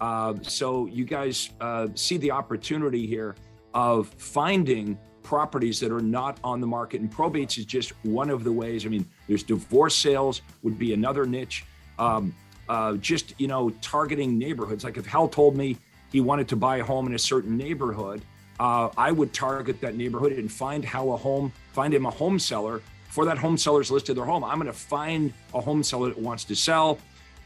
Uh, 0.00 0.34
so 0.42 0.86
you 0.86 1.04
guys 1.04 1.50
uh, 1.60 1.86
see 1.94 2.16
the 2.16 2.32
opportunity 2.32 3.06
here 3.06 3.36
of 3.72 4.08
finding 4.18 4.98
properties 5.22 5.78
that 5.78 5.92
are 5.92 6.00
not 6.00 6.40
on 6.42 6.60
the 6.60 6.66
market. 6.66 7.02
And 7.02 7.08
probates 7.08 7.56
is 7.56 7.66
just 7.66 7.92
one 8.04 8.30
of 8.30 8.42
the 8.42 8.50
ways. 8.50 8.84
I 8.84 8.88
mean, 8.88 9.06
there's 9.28 9.44
divorce 9.44 9.94
sales 9.94 10.42
would 10.64 10.76
be 10.76 10.92
another 10.92 11.24
niche. 11.24 11.64
Um, 12.00 12.34
uh, 12.68 12.94
just 12.94 13.34
you 13.38 13.46
know 13.46 13.70
targeting 13.80 14.38
neighborhoods. 14.38 14.84
Like 14.84 14.96
if 14.96 15.06
Hal 15.06 15.28
told 15.28 15.56
me 15.56 15.76
he 16.14 16.20
wanted 16.20 16.46
to 16.46 16.54
buy 16.54 16.76
a 16.76 16.84
home 16.84 17.08
in 17.08 17.14
a 17.14 17.18
certain 17.18 17.56
neighborhood, 17.56 18.22
uh, 18.60 18.88
I 18.96 19.10
would 19.10 19.32
target 19.32 19.80
that 19.80 19.96
neighborhood 19.96 20.30
and 20.30 20.50
find 20.50 20.84
how 20.84 21.10
a 21.10 21.16
home, 21.16 21.52
find 21.72 21.92
him 21.92 22.06
a 22.06 22.10
home 22.10 22.38
seller. 22.38 22.82
For 23.08 23.24
that 23.24 23.36
home 23.36 23.58
seller's 23.58 23.90
listed 23.90 24.16
their 24.16 24.24
home, 24.24 24.44
I'm 24.44 24.60
going 24.60 24.70
to 24.70 24.78
find 24.78 25.32
a 25.54 25.60
home 25.60 25.82
seller 25.82 26.10
that 26.10 26.18
wants 26.18 26.44
to 26.44 26.54
sell, 26.54 26.98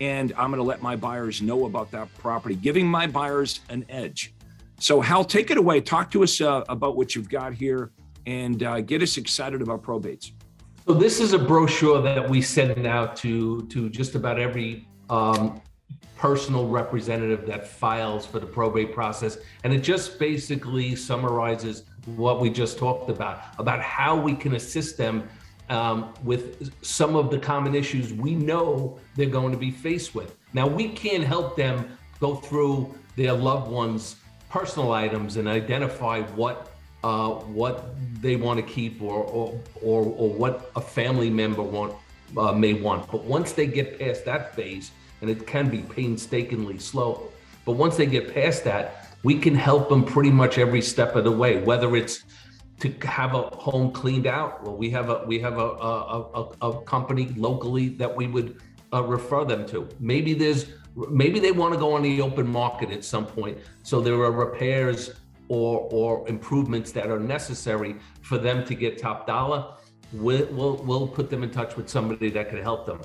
and 0.02 0.34
I'm 0.36 0.50
going 0.50 0.58
to 0.58 0.68
let 0.68 0.82
my 0.82 0.96
buyers 0.96 1.40
know 1.40 1.64
about 1.64 1.90
that 1.92 2.12
property, 2.18 2.56
giving 2.56 2.86
my 2.86 3.06
buyers 3.06 3.60
an 3.70 3.86
edge. 3.88 4.34
So 4.80 5.00
Hal, 5.00 5.24
take 5.24 5.50
it 5.50 5.56
away. 5.56 5.80
Talk 5.80 6.10
to 6.10 6.22
us 6.22 6.38
uh, 6.38 6.62
about 6.68 6.94
what 6.94 7.14
you've 7.14 7.30
got 7.30 7.54
here, 7.54 7.90
and 8.26 8.62
uh, 8.62 8.82
get 8.82 9.00
us 9.00 9.16
excited 9.16 9.62
about 9.62 9.82
probates. 9.82 10.32
So 10.86 10.92
this 10.92 11.20
is 11.20 11.32
a 11.32 11.38
brochure 11.38 12.02
that 12.02 12.28
we 12.28 12.42
send 12.42 12.86
out 12.86 13.16
to 13.16 13.62
to 13.62 13.88
just 13.88 14.14
about 14.14 14.38
every 14.38 14.86
um, 15.08 15.62
personal 16.16 16.68
representative 16.68 17.46
that 17.46 17.66
files 17.66 18.26
for 18.26 18.40
the 18.40 18.46
probate 18.46 18.92
process. 18.92 19.38
And 19.64 19.72
it 19.72 19.80
just 19.80 20.18
basically 20.18 20.96
summarizes 20.96 21.84
what 22.16 22.40
we 22.40 22.50
just 22.50 22.78
talked 22.78 23.08
about, 23.08 23.42
about 23.58 23.80
how 23.80 24.16
we 24.16 24.34
can 24.34 24.54
assist 24.54 24.96
them 24.96 25.28
um, 25.68 26.14
with 26.24 26.72
some 26.84 27.14
of 27.14 27.30
the 27.30 27.38
common 27.38 27.74
issues 27.74 28.12
we 28.12 28.34
know 28.34 28.98
they're 29.14 29.26
going 29.26 29.52
to 29.52 29.58
be 29.58 29.70
faced 29.70 30.14
with. 30.14 30.36
Now, 30.54 30.66
we 30.66 30.88
can't 30.88 31.24
help 31.24 31.56
them 31.56 31.96
go 32.20 32.34
through 32.34 32.94
their 33.16 33.32
loved 33.32 33.70
ones' 33.70 34.16
personal 34.48 34.92
items 34.92 35.36
and 35.36 35.46
identify 35.46 36.22
what 36.22 36.74
uh, 37.04 37.28
what 37.28 37.94
they 38.20 38.34
want 38.34 38.58
to 38.58 38.72
keep 38.72 39.00
or, 39.00 39.22
or, 39.22 39.60
or, 39.82 40.02
or 40.04 40.30
what 40.30 40.72
a 40.74 40.80
family 40.80 41.30
member 41.30 41.62
want, 41.62 41.94
uh, 42.36 42.50
may 42.50 42.72
want. 42.72 43.08
But 43.10 43.22
once 43.22 43.52
they 43.52 43.68
get 43.68 44.00
past 44.00 44.24
that 44.24 44.56
phase, 44.56 44.90
and 45.20 45.30
it 45.30 45.46
can 45.46 45.68
be 45.68 45.78
painstakingly 45.78 46.78
slow, 46.78 47.30
but 47.64 47.72
once 47.72 47.96
they 47.96 48.06
get 48.06 48.32
past 48.32 48.64
that, 48.64 49.08
we 49.24 49.38
can 49.38 49.54
help 49.54 49.88
them 49.88 50.04
pretty 50.04 50.30
much 50.30 50.58
every 50.58 50.80
step 50.82 51.16
of 51.16 51.24
the 51.24 51.30
way, 51.30 51.60
whether 51.62 51.96
it's 51.96 52.24
to 52.80 52.90
have 53.06 53.34
a 53.34 53.42
home 53.42 53.90
cleaned 53.92 54.26
out. 54.26 54.62
Well, 54.62 54.76
we 54.76 54.88
have 54.90 55.10
a 55.10 55.24
we 55.26 55.40
have 55.40 55.58
a 55.58 55.68
a, 55.68 56.22
a, 56.62 56.68
a 56.68 56.82
company 56.82 57.28
locally 57.36 57.88
that 57.90 58.14
we 58.14 58.28
would 58.28 58.60
uh, 58.92 59.02
refer 59.02 59.44
them 59.44 59.66
to. 59.68 59.88
Maybe 59.98 60.34
there's 60.34 60.66
maybe 60.94 61.40
they 61.40 61.52
want 61.52 61.74
to 61.74 61.80
go 61.80 61.92
on 61.94 62.02
the 62.02 62.20
open 62.20 62.46
market 62.46 62.90
at 62.90 63.04
some 63.04 63.26
point. 63.26 63.58
So 63.82 64.00
there 64.00 64.14
are 64.14 64.30
repairs 64.30 65.10
or 65.48 65.88
or 65.90 66.28
improvements 66.28 66.92
that 66.92 67.10
are 67.10 67.20
necessary 67.20 67.96
for 68.22 68.38
them 68.38 68.64
to 68.66 68.74
get 68.74 68.98
top 68.98 69.26
dollar. 69.26 69.74
We'll, 70.12 70.46
we'll, 70.46 70.76
we'll 70.76 71.06
put 71.06 71.28
them 71.28 71.42
in 71.42 71.50
touch 71.50 71.76
with 71.76 71.86
somebody 71.86 72.30
that 72.30 72.48
can 72.48 72.62
help 72.62 72.86
them. 72.86 73.02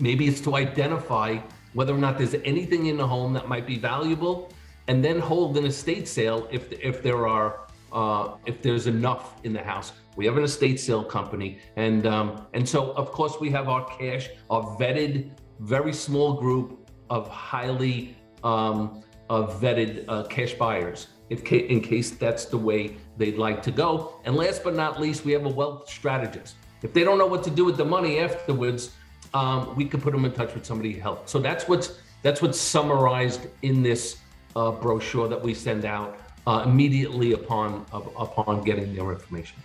Maybe 0.00 0.26
it's 0.26 0.40
to 0.42 0.56
identify 0.56 1.38
whether 1.74 1.94
or 1.94 1.98
not 1.98 2.18
there's 2.18 2.34
anything 2.44 2.86
in 2.86 2.96
the 2.96 3.06
home 3.06 3.32
that 3.34 3.48
might 3.48 3.66
be 3.66 3.78
valuable, 3.78 4.52
and 4.88 5.04
then 5.04 5.20
hold 5.20 5.56
an 5.56 5.66
estate 5.66 6.08
sale 6.08 6.48
if 6.50 6.72
if 6.72 7.02
there 7.02 7.28
are 7.28 7.68
uh, 7.92 8.36
if 8.46 8.62
there's 8.62 8.86
enough 8.86 9.44
in 9.44 9.52
the 9.52 9.62
house. 9.62 9.92
We 10.16 10.26
have 10.26 10.36
an 10.36 10.44
estate 10.44 10.80
sale 10.80 11.04
company, 11.04 11.58
and 11.76 12.06
um, 12.06 12.46
and 12.54 12.68
so 12.68 12.92
of 12.92 13.12
course 13.12 13.38
we 13.40 13.50
have 13.50 13.68
our 13.68 13.84
cash, 13.98 14.30
our 14.48 14.62
vetted, 14.78 15.30
very 15.60 15.92
small 15.92 16.34
group 16.34 16.90
of 17.10 17.28
highly 17.28 18.16
um, 18.42 19.02
of 19.28 19.60
vetted 19.60 20.04
uh, 20.08 20.24
cash 20.24 20.54
buyers. 20.54 21.08
In 21.30 21.80
case 21.80 22.10
that's 22.10 22.46
the 22.46 22.58
way 22.58 22.96
they'd 23.16 23.38
like 23.38 23.62
to 23.62 23.70
go. 23.70 24.20
And 24.24 24.34
last 24.34 24.64
but 24.64 24.74
not 24.74 25.00
least, 25.00 25.24
we 25.24 25.30
have 25.30 25.46
a 25.46 25.48
wealth 25.48 25.88
strategist. 25.88 26.56
If 26.82 26.92
they 26.92 27.04
don't 27.04 27.18
know 27.18 27.26
what 27.28 27.44
to 27.44 27.50
do 27.50 27.64
with 27.64 27.76
the 27.76 27.84
money 27.84 28.18
afterwards, 28.18 28.90
um, 29.34 29.74
we 29.76 29.84
can 29.84 30.00
put 30.00 30.12
them 30.12 30.24
in 30.24 30.32
touch 30.32 30.54
with 30.54 30.64
somebody 30.64 30.94
to 30.94 31.00
help. 31.00 31.28
So 31.28 31.38
that's 31.38 31.68
what's 31.68 31.98
that's 32.22 32.42
what's 32.42 32.60
summarized 32.60 33.46
in 33.62 33.82
this 33.82 34.18
uh, 34.56 34.72
brochure 34.72 35.28
that 35.28 35.40
we 35.40 35.54
send 35.54 35.84
out 35.84 36.18
uh, 36.46 36.64
immediately 36.66 37.32
upon 37.32 37.86
upon 37.92 38.62
getting 38.62 38.94
their 38.94 39.10
information. 39.12 39.58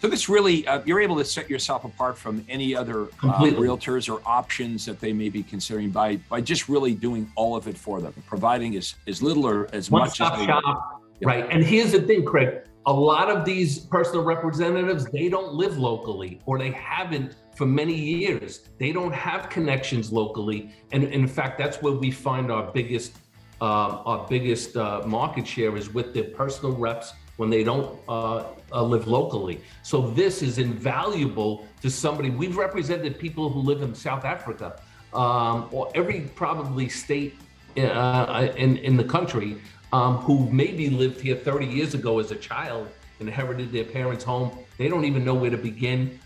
So 0.00 0.08
this 0.08 0.28
really, 0.28 0.66
uh, 0.66 0.82
you're 0.84 1.00
able 1.00 1.16
to 1.18 1.24
set 1.24 1.48
yourself 1.48 1.84
apart 1.84 2.18
from 2.18 2.44
any 2.48 2.74
other 2.74 3.04
uh, 3.22 3.38
realtors 3.38 4.12
or 4.12 4.20
options 4.26 4.84
that 4.86 4.98
they 4.98 5.12
may 5.12 5.28
be 5.28 5.44
considering 5.44 5.90
by 5.90 6.16
by 6.28 6.40
just 6.40 6.68
really 6.68 6.92
doing 6.92 7.30
all 7.36 7.54
of 7.54 7.68
it 7.68 7.78
for 7.78 8.00
them, 8.00 8.12
providing 8.26 8.76
as 8.76 8.96
as 9.06 9.22
little 9.22 9.46
or 9.46 9.68
as 9.72 9.90
One 9.90 10.02
much 10.02 10.14
stop 10.14 10.34
as 10.34 10.40
they 10.40 10.46
shop, 10.46 11.02
right? 11.22 11.46
And 11.50 11.62
here's 11.62 11.92
the 11.92 12.02
thing, 12.02 12.24
Craig. 12.24 12.62
A 12.86 12.92
lot 12.92 13.30
of 13.30 13.44
these 13.44 13.78
personal 13.78 14.24
representatives, 14.24 15.04
they 15.06 15.28
don't 15.28 15.54
live 15.54 15.78
locally, 15.78 16.40
or 16.46 16.58
they 16.58 16.72
haven't 16.72 17.36
for 17.54 17.66
many 17.66 17.94
years. 17.94 18.68
They 18.78 18.92
don't 18.92 19.12
have 19.12 19.48
connections 19.48 20.12
locally, 20.12 20.70
and 20.92 21.04
in 21.04 21.26
fact, 21.26 21.58
that's 21.58 21.82
where 21.82 21.92
we 21.92 22.10
find 22.10 22.50
our 22.50 22.70
biggest 22.72 23.12
uh, 23.60 24.02
our 24.04 24.26
biggest 24.28 24.76
uh, 24.76 25.02
market 25.06 25.46
share 25.46 25.76
is 25.76 25.94
with 25.94 26.12
their 26.12 26.24
personal 26.24 26.74
reps 26.74 27.12
when 27.36 27.48
they 27.48 27.62
don't 27.62 27.98
uh, 28.08 28.44
uh, 28.72 28.82
live 28.82 29.06
locally. 29.06 29.60
So 29.84 30.10
this 30.10 30.42
is 30.42 30.58
invaluable 30.58 31.64
to 31.80 31.88
somebody. 31.88 32.30
We've 32.30 32.56
represented 32.56 33.20
people 33.20 33.48
who 33.50 33.60
live 33.60 33.82
in 33.82 33.94
South 33.94 34.24
Africa 34.24 34.80
um, 35.14 35.68
or 35.70 35.90
every 35.94 36.22
probably 36.34 36.88
state 36.88 37.34
uh, 37.76 38.48
in 38.56 38.78
in 38.78 38.96
the 38.96 39.04
country 39.04 39.58
um, 39.92 40.16
who 40.18 40.50
maybe 40.50 40.90
lived 40.90 41.20
here 41.20 41.36
30 41.36 41.66
years 41.66 41.94
ago 41.94 42.18
as 42.18 42.30
a 42.30 42.36
child, 42.36 42.88
inherited 43.20 43.72
their 43.72 43.84
parents' 43.84 44.24
home. 44.24 44.58
They 44.78 44.88
don't 44.88 45.04
even 45.04 45.24
know 45.24 45.34
where 45.34 45.50
to 45.50 45.56
begin. 45.56 46.18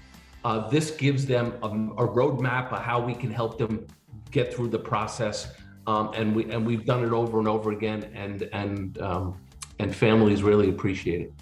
Uh, 0.46 0.68
this 0.68 0.92
gives 0.92 1.26
them 1.26 1.54
a, 1.64 1.66
a 1.66 2.06
roadmap 2.06 2.70
of 2.70 2.80
how 2.80 3.00
we 3.00 3.12
can 3.12 3.32
help 3.32 3.58
them 3.58 3.84
get 4.30 4.54
through 4.54 4.68
the 4.68 4.78
process. 4.78 5.52
Um, 5.88 6.12
and 6.14 6.36
we 6.36 6.44
and 6.52 6.64
we've 6.64 6.84
done 6.84 7.02
it 7.02 7.10
over 7.10 7.40
and 7.40 7.48
over 7.48 7.72
again, 7.72 8.08
and 8.14 8.48
and 8.52 8.96
um, 9.02 9.40
and 9.80 9.92
families 9.94 10.44
really 10.44 10.68
appreciate 10.68 11.20
it. 11.22 11.32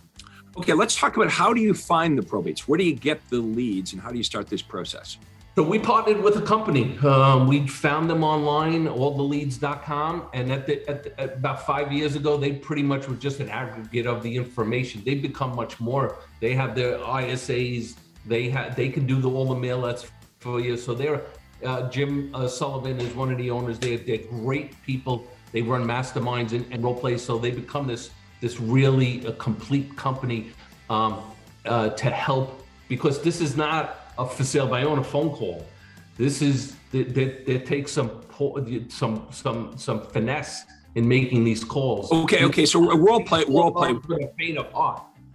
Okay, 0.56 0.72
let's 0.72 0.96
talk 0.96 1.18
about 1.18 1.30
how 1.30 1.52
do 1.52 1.60
you 1.60 1.74
find 1.74 2.16
the 2.16 2.22
probates? 2.22 2.60
Where 2.60 2.78
do 2.78 2.84
you 2.84 2.94
get 2.94 3.20
the 3.28 3.40
leads, 3.40 3.92
and 3.92 4.00
how 4.00 4.08
do 4.08 4.16
you 4.16 4.24
start 4.24 4.48
this 4.48 4.62
process? 4.62 5.18
So 5.54 5.62
we 5.62 5.78
partnered 5.78 6.22
with 6.22 6.36
a 6.36 6.42
company. 6.42 6.98
Um, 6.98 7.46
we 7.46 7.66
found 7.66 8.08
them 8.08 8.24
online, 8.24 8.86
alltheleads.com, 8.86 10.30
and 10.32 10.50
at, 10.50 10.66
the, 10.66 10.88
at, 10.88 11.02
the, 11.04 11.20
at, 11.20 11.34
about 11.34 11.64
five 11.64 11.92
years 11.92 12.16
ago, 12.16 12.36
they 12.36 12.54
pretty 12.54 12.82
much 12.82 13.06
were 13.06 13.14
just 13.16 13.38
an 13.38 13.50
aggregate 13.50 14.06
of 14.06 14.22
the 14.22 14.34
information. 14.34 15.02
They've 15.04 15.22
become 15.22 15.54
much 15.54 15.78
more. 15.78 16.18
They 16.40 16.54
have 16.54 16.74
their 16.74 16.98
ISAs. 16.98 17.96
They 18.26 18.48
have 18.50 18.76
they 18.76 18.88
can 18.88 19.06
do 19.06 19.20
the, 19.20 19.28
all 19.28 19.46
the 19.46 19.54
mail 19.54 19.84
outs 19.84 20.06
for 20.38 20.60
you. 20.60 20.76
So 20.76 20.94
they're 20.94 21.22
uh, 21.64 21.88
Jim 21.90 22.30
uh, 22.34 22.48
Sullivan 22.48 23.00
is 23.00 23.14
one 23.14 23.30
of 23.30 23.38
the 23.38 23.50
owners. 23.50 23.78
They, 23.78 23.96
they're 23.96 24.18
great 24.18 24.80
people. 24.82 25.26
They 25.52 25.62
run 25.62 25.84
masterminds 25.84 26.52
and, 26.52 26.66
and 26.70 26.82
role 26.82 26.94
plays. 26.94 27.22
So 27.22 27.38
they 27.38 27.50
become 27.50 27.86
this 27.86 28.10
this 28.40 28.60
really 28.60 29.24
a 29.26 29.32
complete 29.32 29.96
company 29.96 30.50
um, 30.90 31.22
uh, 31.64 31.90
to 31.90 32.10
help 32.10 32.62
because 32.88 33.22
this 33.22 33.40
is 33.40 33.56
not 33.56 34.12
a 34.18 34.26
for 34.26 34.44
sale 34.44 34.66
by 34.66 34.82
owner 34.82 35.02
phone 35.02 35.30
call. 35.30 35.66
This 36.16 36.42
is 36.42 36.76
they, 36.92 37.02
they, 37.02 37.24
they 37.46 37.58
take 37.58 37.88
some 37.88 38.10
some 38.88 39.26
some 39.30 39.76
some 39.76 40.06
finesse 40.08 40.64
in 40.94 41.08
making 41.08 41.44
these 41.44 41.64
calls. 41.64 42.12
Okay, 42.12 42.44
okay. 42.44 42.66
So 42.66 42.90
a 42.90 42.96
role 42.96 43.24
play, 43.24 43.44
role 43.48 43.72
play. 43.72 43.90
A 43.90 44.28
faint 44.38 44.58
of 44.58 44.66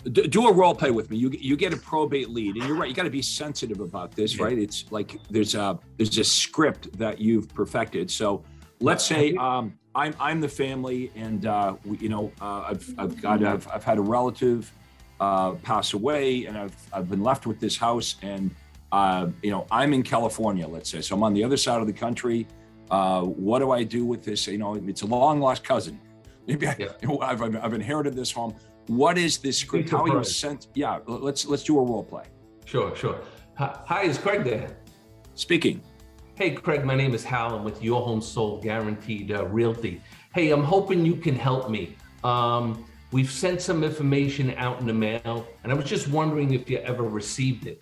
do 0.03 0.47
a 0.47 0.53
role 0.53 0.73
play 0.73 0.91
with 0.91 1.09
me. 1.09 1.17
You 1.17 1.29
you 1.31 1.57
get 1.57 1.73
a 1.73 1.77
probate 1.77 2.29
lead, 2.29 2.55
and 2.55 2.65
you're 2.65 2.77
right. 2.77 2.87
You 2.87 2.95
got 2.95 3.03
to 3.03 3.09
be 3.09 3.21
sensitive 3.21 3.81
about 3.81 4.15
this, 4.15 4.37
yeah. 4.37 4.45
right? 4.45 4.57
It's 4.57 4.85
like 4.91 5.19
there's 5.29 5.55
a 5.55 5.77
there's 5.97 6.17
a 6.17 6.23
script 6.23 6.97
that 6.97 7.19
you've 7.19 7.49
perfected. 7.53 8.09
So 8.09 8.43
let's 8.79 9.05
say 9.05 9.35
um, 9.35 9.77
I'm 9.95 10.15
I'm 10.19 10.39
the 10.39 10.47
family, 10.47 11.11
and 11.15 11.45
uh, 11.45 11.75
we, 11.83 11.97
you 11.97 12.09
know 12.09 12.31
uh, 12.39 12.63
I've 12.67 12.93
I've 12.97 13.21
got 13.21 13.43
I've, 13.43 13.67
I've 13.67 13.83
had 13.83 13.97
a 13.97 14.01
relative 14.01 14.71
uh, 15.19 15.51
pass 15.51 15.93
away, 15.93 16.45
and 16.45 16.57
I've 16.57 16.75
I've 16.93 17.09
been 17.09 17.23
left 17.23 17.45
with 17.45 17.59
this 17.59 17.75
house, 17.75 18.15
and 18.21 18.55
uh, 18.93 19.27
you 19.43 19.51
know 19.51 19.67
I'm 19.69 19.93
in 19.93 20.03
California. 20.03 20.65
Let's 20.65 20.89
say 20.89 21.01
so 21.01 21.15
I'm 21.15 21.23
on 21.23 21.33
the 21.33 21.43
other 21.43 21.57
side 21.57 21.81
of 21.81 21.87
the 21.87 21.93
country. 21.93 22.47
Uh, 22.89 23.23
what 23.23 23.59
do 23.59 23.71
I 23.71 23.83
do 23.83 24.05
with 24.05 24.23
this? 24.23 24.47
You 24.47 24.57
know, 24.57 24.75
it's 24.75 25.01
a 25.01 25.05
long 25.05 25.41
lost 25.41 25.63
cousin. 25.63 25.99
Maybe 26.47 26.67
I, 26.67 26.75
yeah. 26.79 26.87
I've, 27.21 27.41
I've 27.41 27.73
inherited 27.73 28.15
this 28.15 28.31
home 28.31 28.55
what 28.89 29.19
is 29.19 29.37
this 29.37 29.59
script? 29.59 29.91
How 29.91 30.03
are 30.03 30.07
you 30.07 30.23
sent? 30.23 30.67
Yeah, 30.73 30.99
let's 31.05 31.45
let's 31.45 31.63
do 31.63 31.79
a 31.79 31.83
role 31.83 32.03
play. 32.03 32.23
Sure, 32.65 32.95
sure. 32.95 33.19
Hi, 33.55 34.03
is 34.03 34.17
Craig 34.17 34.43
there? 34.43 34.77
Speaking. 35.35 35.81
Hey, 36.35 36.51
Craig, 36.51 36.85
my 36.85 36.95
name 36.95 37.13
is 37.13 37.23
Hal. 37.23 37.55
I'm 37.55 37.63
with 37.63 37.83
Your 37.83 38.01
Home 38.01 38.21
Sold 38.21 38.63
Guaranteed 38.63 39.31
uh, 39.31 39.45
Realty. 39.45 40.01
Hey, 40.33 40.51
I'm 40.51 40.63
hoping 40.63 41.05
you 41.05 41.15
can 41.15 41.35
help 41.35 41.69
me. 41.69 41.97
Um, 42.23 42.85
we've 43.11 43.29
sent 43.29 43.61
some 43.61 43.83
information 43.83 44.53
out 44.55 44.79
in 44.79 44.87
the 44.87 44.93
mail, 44.93 45.45
and 45.63 45.71
I 45.71 45.75
was 45.75 45.85
just 45.85 46.07
wondering 46.07 46.53
if 46.53 46.69
you 46.69 46.77
ever 46.77 47.03
received 47.03 47.67
it. 47.67 47.81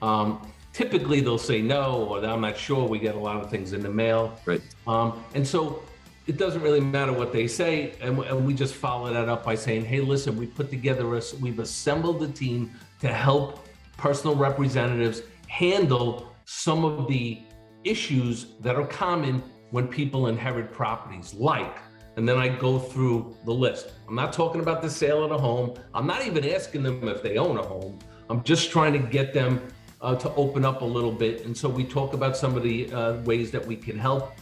Um, 0.00 0.50
typically, 0.72 1.20
they'll 1.20 1.38
say 1.38 1.60
no, 1.60 2.06
or 2.08 2.24
I'm 2.24 2.40
not 2.40 2.56
sure. 2.56 2.88
We 2.88 2.98
get 2.98 3.14
a 3.14 3.20
lot 3.20 3.36
of 3.36 3.50
things 3.50 3.74
in 3.74 3.82
the 3.82 3.90
mail. 3.90 4.40
Right. 4.46 4.62
Um, 4.86 5.22
and 5.34 5.46
so 5.46 5.82
it 6.28 6.36
doesn't 6.36 6.60
really 6.60 6.80
matter 6.80 7.12
what 7.12 7.32
they 7.32 7.48
say. 7.48 7.94
And, 8.02 8.18
and, 8.18 8.46
we 8.46 8.52
just 8.52 8.74
follow 8.74 9.10
that 9.10 9.30
up 9.30 9.44
by 9.44 9.54
saying, 9.54 9.86
hey, 9.86 10.00
listen, 10.00 10.36
we 10.36 10.46
put 10.46 10.68
together 10.68 11.16
a, 11.16 11.22
we've 11.40 11.58
assembled 11.58 12.22
a 12.22 12.28
team 12.28 12.70
to 13.00 13.08
help 13.08 13.66
personal 13.96 14.36
representatives 14.36 15.22
handle 15.48 16.30
some 16.44 16.84
of 16.84 17.08
the 17.08 17.40
issues 17.84 18.48
that 18.60 18.76
are 18.76 18.86
common 18.86 19.42
when 19.70 19.88
people 19.88 20.26
inherit 20.26 20.70
properties, 20.70 21.32
like, 21.34 21.78
and 22.16 22.28
then 22.28 22.36
I 22.36 22.48
go 22.48 22.78
through 22.78 23.34
the 23.44 23.52
list. 23.52 23.92
I'm 24.06 24.14
not 24.14 24.32
talking 24.32 24.60
about 24.60 24.82
the 24.82 24.90
sale 24.90 25.22
of 25.24 25.30
the 25.30 25.38
home. 25.38 25.74
I'm 25.94 26.06
not 26.06 26.26
even 26.26 26.46
asking 26.50 26.82
them 26.82 27.08
if 27.08 27.22
they 27.22 27.38
own 27.38 27.56
a 27.56 27.62
home. 27.62 27.98
I'm 28.28 28.42
just 28.42 28.70
trying 28.70 28.92
to 28.92 28.98
get 28.98 29.32
them 29.32 29.62
uh, 30.00 30.16
to 30.16 30.34
open 30.34 30.64
up 30.64 30.82
a 30.82 30.84
little 30.84 31.12
bit. 31.12 31.44
And 31.46 31.56
so 31.56 31.68
we 31.68 31.84
talk 31.84 32.12
about 32.12 32.36
some 32.36 32.56
of 32.56 32.62
the 32.62 32.92
uh, 32.92 33.14
ways 33.22 33.50
that 33.52 33.64
we 33.64 33.76
can 33.76 33.98
help 33.98 34.32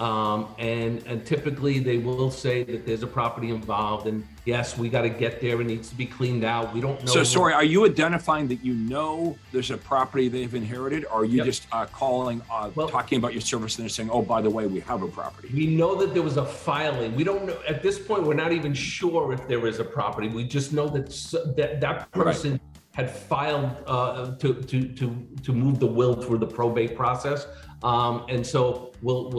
um, 0.00 0.54
and, 0.58 1.06
and 1.06 1.26
typically 1.26 1.78
they 1.78 1.98
will 1.98 2.30
say 2.30 2.64
that 2.64 2.86
there's 2.86 3.02
a 3.02 3.06
property 3.06 3.50
involved 3.50 4.06
and 4.06 4.26
yes, 4.46 4.78
we 4.78 4.88
got 4.88 5.02
to 5.02 5.10
get 5.10 5.42
there. 5.42 5.60
It 5.60 5.66
needs 5.66 5.90
to 5.90 5.94
be 5.94 6.06
cleaned 6.06 6.42
out. 6.42 6.72
We 6.72 6.80
don't 6.80 6.98
know. 7.04 7.12
So 7.12 7.22
sorry, 7.22 7.52
are 7.52 7.64
you 7.64 7.84
identifying 7.84 8.48
that 8.48 8.64
you 8.64 8.72
know 8.74 9.36
there's 9.52 9.70
a 9.70 9.76
property 9.76 10.28
they've 10.28 10.54
inherited? 10.54 11.04
Or 11.04 11.20
are 11.20 11.24
you 11.26 11.38
yep. 11.38 11.46
just 11.46 11.66
uh, 11.70 11.84
calling, 11.84 12.40
uh, 12.50 12.70
well, 12.74 12.88
talking 12.88 13.18
about 13.18 13.32
your 13.32 13.42
service 13.42 13.76
and 13.76 13.84
they're 13.84 13.90
saying, 13.90 14.10
oh, 14.10 14.22
by 14.22 14.40
the 14.40 14.48
way, 14.48 14.66
we 14.66 14.80
have 14.80 15.02
a 15.02 15.08
property? 15.08 15.50
We 15.52 15.66
know 15.66 15.94
that 15.96 16.14
there 16.14 16.22
was 16.22 16.38
a 16.38 16.46
filing. 16.46 17.14
We 17.14 17.22
don't 17.22 17.44
know, 17.46 17.58
at 17.68 17.82
this 17.82 17.98
point, 17.98 18.24
we're 18.24 18.34
not 18.34 18.52
even 18.52 18.72
sure 18.72 19.34
if 19.34 19.46
there 19.48 19.66
is 19.66 19.80
a 19.80 19.84
property. 19.84 20.28
We 20.28 20.44
just 20.44 20.72
know 20.72 20.88
that 20.88 21.08
that, 21.56 21.80
that 21.80 22.10
person 22.12 22.52
right. 22.52 22.60
had 22.92 23.10
filed 23.10 23.70
uh, 23.86 24.34
to, 24.36 24.54
to, 24.54 24.88
to, 24.88 25.28
to 25.42 25.52
move 25.52 25.78
the 25.78 25.86
will 25.86 26.14
through 26.14 26.38
the 26.38 26.46
probate 26.46 26.96
process. 26.96 27.46
Um, 27.82 28.26
and 28.28 28.46
so 28.46 28.92
we'll, 29.02 29.30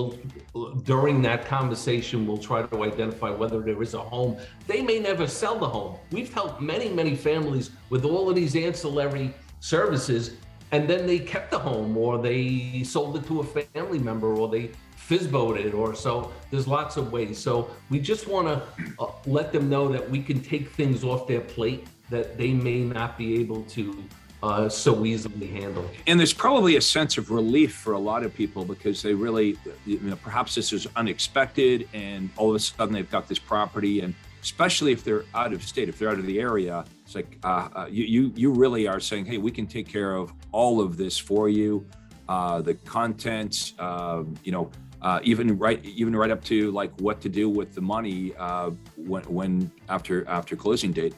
we'll, 0.54 0.72
during 0.84 1.22
that 1.24 1.46
conversation, 1.46 2.26
we'll 2.26 2.38
try 2.38 2.64
to 2.64 2.84
identify 2.84 3.30
whether 3.30 3.60
there 3.60 3.82
is 3.82 3.94
a 3.94 4.00
home. 4.00 4.38
They 4.68 4.82
may 4.82 5.00
never 5.00 5.28
sell 5.28 5.60
the 5.60 5.68
home. 5.68 5.98
We've 6.12 6.34
helped 6.34 6.62
many, 6.62 6.90
many 6.90 7.16
families 7.16 7.72
with 7.90 8.04
all 8.04 8.30
of 8.30 8.36
these 8.36 8.56
ancillary 8.56 9.34
services, 9.60 10.36
and 10.72 10.90
then 10.90 11.06
they 11.06 11.20
kept 11.20 11.52
the 11.52 11.60
home 11.60 11.96
or 11.98 12.18
they 12.18 12.82
sold 12.84 13.18
it 13.18 13.28
to 13.28 13.42
a 13.42 13.44
family 13.44 14.00
member 14.00 14.34
or 14.34 14.48
they 14.50 14.72
FSBO'd 15.12 15.58
it 15.58 15.74
or 15.74 15.94
so. 15.94 16.32
There's 16.50 16.68
lots 16.68 16.96
of 16.98 17.12
ways. 17.12 17.38
So 17.38 17.70
we 17.90 18.00
just 18.00 18.28
want 18.28 18.48
to 18.48 18.64
uh, 19.00 19.12
let 19.26 19.52
them 19.52 19.70
know 19.70 19.92
that 19.92 20.10
we 20.10 20.24
can 20.24 20.40
take 20.42 20.70
things 20.70 21.04
off 21.04 21.28
their 21.28 21.42
plate 21.42 21.88
that 22.10 22.38
they 22.38 22.52
may 22.52 22.80
not 22.80 23.18
be 23.18 23.40
able 23.40 23.64
to 23.64 24.04
uh, 24.44 24.68
so 24.70 25.06
easily 25.06 25.48
handled. 25.48 25.90
And 26.08 26.20
there's 26.20 26.34
probably 26.34 26.76
a 26.78 26.82
sense 26.82 27.18
of 27.18 27.32
relief 27.32 27.76
for 27.76 27.94
a 27.94 28.00
lot 28.00 28.24
of 28.24 28.34
people 28.34 28.66
because 28.66 29.02
they 29.02 29.14
really, 29.14 29.58
you 29.86 30.00
know, 30.00 30.16
perhaps 30.16 30.56
this 30.56 30.74
is 30.74 30.88
unexpected, 30.96 31.88
and 31.94 32.30
all 32.38 32.50
of 32.50 32.56
a 32.56 32.60
sudden 32.60 32.94
they've 32.94 33.10
got 33.10 33.28
this 33.28 33.40
property, 33.40 34.02
and 34.02 34.16
especially 34.42 34.92
if 34.92 35.04
they're 35.04 35.26
out 35.36 35.54
of 35.54 35.64
state, 35.64 35.90
if 35.90 36.00
they're 36.00 36.10
out 36.10 36.18
of 36.20 36.26
the 36.26 36.40
area, 36.40 36.84
it's 37.06 37.16
like 37.16 37.38
uh, 37.44 37.70
uh, 37.76 37.88
you, 37.90 38.04
you 38.06 38.34
you 38.36 38.52
really 38.52 38.88
are 38.88 39.00
saying, 39.00 39.26
hey, 39.26 39.38
we 39.38 39.52
can 39.52 39.68
take 39.68 39.88
care 39.88 40.16
of 40.16 40.34
all 40.52 40.82
of 40.82 40.98
this 40.98 41.18
for 41.18 41.48
you, 41.48 41.86
uh, 42.28 42.62
the 42.62 42.74
contents, 42.74 43.74
um, 43.80 44.34
you 44.44 44.52
know. 44.52 44.72
Uh, 45.04 45.20
even 45.24 45.58
right, 45.58 45.84
even 45.84 46.16
right 46.16 46.30
up 46.30 46.44
to 46.44 46.70
like 46.70 46.92
what 47.02 47.20
to 47.20 47.28
do 47.28 47.50
with 47.50 47.74
the 47.74 47.82
money 47.82 48.36
uh, 48.38 48.70
when, 48.96 49.24
when 49.24 49.72
after 49.90 50.28
after 50.30 50.56
closing 50.56 50.92
date. 50.92 51.16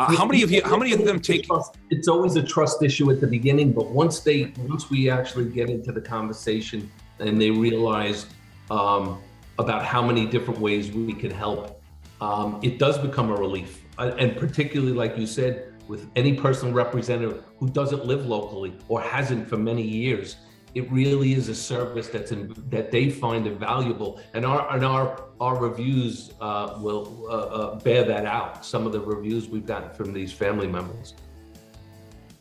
Uh, 0.00 0.16
how 0.16 0.24
many 0.24 0.42
of 0.42 0.50
you? 0.50 0.62
How 0.64 0.78
many 0.78 0.94
of 0.94 1.04
them 1.04 1.20
take? 1.20 1.46
It's 1.90 2.08
always 2.08 2.34
a 2.36 2.42
trust 2.42 2.82
issue 2.82 3.10
at 3.10 3.20
the 3.20 3.26
beginning, 3.26 3.72
but 3.72 3.90
once 3.90 4.20
they, 4.20 4.50
once 4.60 4.88
we 4.88 5.10
actually 5.10 5.50
get 5.50 5.68
into 5.68 5.92
the 5.92 6.00
conversation 6.00 6.90
and 7.18 7.38
they 7.38 7.50
realize 7.50 8.24
um, 8.70 9.20
about 9.58 9.84
how 9.84 10.00
many 10.00 10.24
different 10.24 10.58
ways 10.58 10.90
we 10.90 11.12
can 11.12 11.30
help, 11.30 11.82
um, 12.22 12.58
it 12.62 12.78
does 12.78 12.96
become 12.96 13.30
a 13.30 13.34
relief. 13.34 13.82
Uh, 13.98 14.12
and 14.18 14.38
particularly, 14.38 14.94
like 14.94 15.18
you 15.18 15.26
said, 15.26 15.74
with 15.86 16.08
any 16.16 16.32
personal 16.32 16.72
representative 16.72 17.44
who 17.58 17.68
doesn't 17.68 18.06
live 18.06 18.24
locally 18.24 18.72
or 18.88 19.02
hasn't 19.02 19.46
for 19.50 19.58
many 19.58 19.82
years, 19.82 20.36
it 20.74 20.90
really 20.90 21.34
is 21.34 21.48
a 21.48 21.54
service 21.54 22.08
that's 22.08 22.32
in, 22.32 22.54
that 22.68 22.90
they 22.90 23.10
find 23.10 23.46
valuable, 23.58 24.20
and 24.34 24.44
our 24.46 24.72
and 24.72 24.84
our 24.84 25.24
our 25.40 25.58
reviews 25.58 26.32
uh, 26.40 26.78
will 26.78 27.26
uh, 27.28 27.32
uh, 27.32 27.78
bear 27.80 28.04
that 28.04 28.26
out. 28.26 28.64
Some 28.64 28.86
of 28.86 28.92
the 28.92 29.00
reviews 29.00 29.48
we've 29.48 29.66
gotten 29.66 29.90
from 29.90 30.12
these 30.12 30.32
family 30.32 30.68
members. 30.68 31.14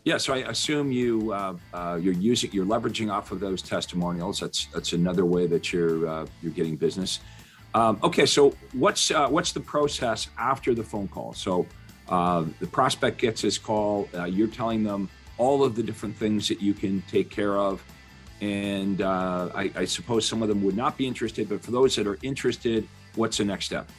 Yeah, 0.05 0.17
so 0.17 0.33
I 0.33 0.37
assume 0.37 0.91
you 0.91 1.33
uh, 1.33 1.55
uh, 1.73 1.99
you're 2.01 2.13
using 2.13 2.51
you're 2.51 2.65
leveraging 2.65 3.11
off 3.11 3.31
of 3.31 3.39
those 3.39 3.61
testimonials. 3.61 4.39
That's 4.39 4.67
that's 4.67 4.93
another 4.93 5.25
way 5.25 5.47
that 5.47 5.73
you're 5.73 6.07
uh, 6.07 6.25
you're 6.41 6.53
getting 6.53 6.75
business. 6.75 7.19
Um, 7.73 7.99
okay, 8.03 8.25
so 8.25 8.55
what's 8.73 9.09
what's 9.09 9.53
the 9.53 9.59
process 9.59 10.29
after 10.37 10.75
the 10.75 10.83
phone 10.83 11.07
call? 11.07 11.33
So 11.33 11.65
the 12.07 12.69
prospect 12.71 13.17
gets 13.19 13.41
his 13.41 13.57
call. 13.57 14.07
you're 14.27 14.47
telling 14.47 14.83
them 14.83 15.09
all 15.37 15.63
of 15.63 15.75
the 15.75 15.81
different 15.81 16.15
things 16.15 16.47
that 16.47 16.61
you 16.61 16.73
can 16.73 17.01
take 17.03 17.29
care 17.29 17.57
of 17.57 17.83
and 18.41 19.01
uh, 19.01 19.49
I, 19.53 19.71
I, 19.75 19.85
suppose 19.85 20.25
some 20.25 20.41
of 20.41 20.47
them 20.47 20.63
would 20.63 20.75
not 20.75 20.97
be 20.97 21.05
interested. 21.05 21.49
But 21.49 21.61
for 21.61 21.71
those 21.71 21.95
that 21.97 22.07
are 22.07 22.17
interested, 22.21 22.87
what's 23.15 23.37
the 23.37 23.45
next 23.45 23.65
step? 23.65 23.89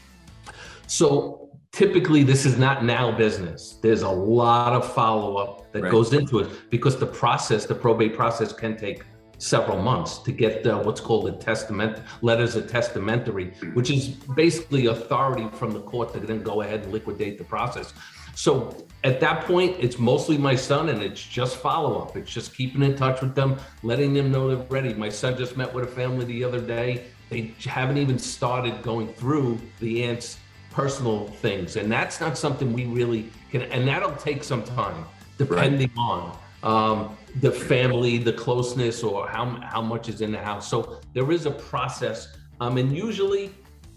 So 0.87 1.51
typically, 1.73 2.23
this 2.23 2.47
is 2.47 2.59
not 2.59 2.85
now 2.85 3.13
business. 3.13 3.79
There's 3.83 4.03
a 4.03 4.09
lot 4.09 4.73
of 4.73 4.93
follow 4.95 5.37
up 5.37 5.73
that 5.73 5.83
right. 5.83 5.93
goes 5.93 6.13
into 6.13 6.39
it 6.41 6.71
because 6.71 6.99
the 6.99 7.07
process, 7.07 7.67
the 7.67 7.75
probate 7.75 8.15
process, 8.15 8.53
can 8.53 8.77
take 8.77 9.05
several 9.41 9.81
months 9.81 10.19
to 10.19 10.33
get 10.33 10.67
uh, 10.67 10.79
what's 10.83 11.01
called 11.01 11.27
a 11.27 11.33
testament 11.33 11.99
letters 12.21 12.57
of 12.57 12.71
testamentary, 12.71 13.53
which 13.73 13.91
is 13.91 14.09
basically 14.09 14.87
authority 14.87 15.49
from 15.55 15.73
the 15.73 15.81
court 15.81 16.13
to 16.13 16.21
then 16.21 16.43
go 16.43 16.61
ahead 16.61 16.81
and 16.83 16.93
liquidate 16.93 17.39
the 17.39 17.45
process. 17.45 17.95
So 18.35 18.87
at 19.03 19.21
that 19.21 19.45
point, 19.45 19.77
it's 19.81 19.99
mostly 19.99 20.37
my 20.37 20.55
son 20.55 20.89
and 20.89 21.03
it's 21.03 21.23
just 21.23 21.57
follow 21.57 22.01
up. 22.01 22.17
It's 22.17 22.31
just 22.31 22.57
keeping 22.57 22.83
in 22.83 22.97
touch 22.97 23.21
with 23.21 23.35
them, 23.35 23.59
letting 23.83 24.13
them 24.13 24.31
know 24.31 24.55
they're 24.55 24.67
ready. 24.69 24.93
My 24.95 25.09
son 25.09 25.37
just 25.37 25.57
met 25.57 25.73
with 25.73 25.85
a 25.85 25.91
family 25.91 26.25
the 26.27 26.45
other 26.45 26.61
day. 26.61 27.07
They 27.31 27.55
haven't 27.65 27.99
even 27.99 28.19
started 28.19 28.83
going 28.83 29.13
through 29.15 29.61
the 29.79 30.05
aunt's 30.05 30.39
personal 30.71 31.29
things. 31.29 31.77
And 31.77 31.91
that's 31.91 32.21
not 32.21 32.37
something 32.37 32.73
we 32.73 32.87
really 32.87 33.31
can, 33.51 33.63
and 33.63 33.87
that'll 33.87 34.17
take 34.17 34.45
some 34.45 34.63
time 34.63 35.05
depending 35.39 35.91
right. 35.97 35.99
on 35.99 36.39
um, 36.63 37.17
the 37.41 37.51
family, 37.51 38.19
the 38.19 38.33
closeness, 38.33 39.03
or 39.03 39.27
how, 39.27 39.47
how 39.63 39.81
much 39.81 40.09
is 40.09 40.21
in 40.21 40.33
the 40.33 40.39
house. 40.39 40.69
So 40.69 41.01
there 41.15 41.31
is 41.33 41.47
a 41.47 41.51
process. 41.51 42.37
Um, 42.61 42.77
and 42.77 42.95
usually, 42.95 43.51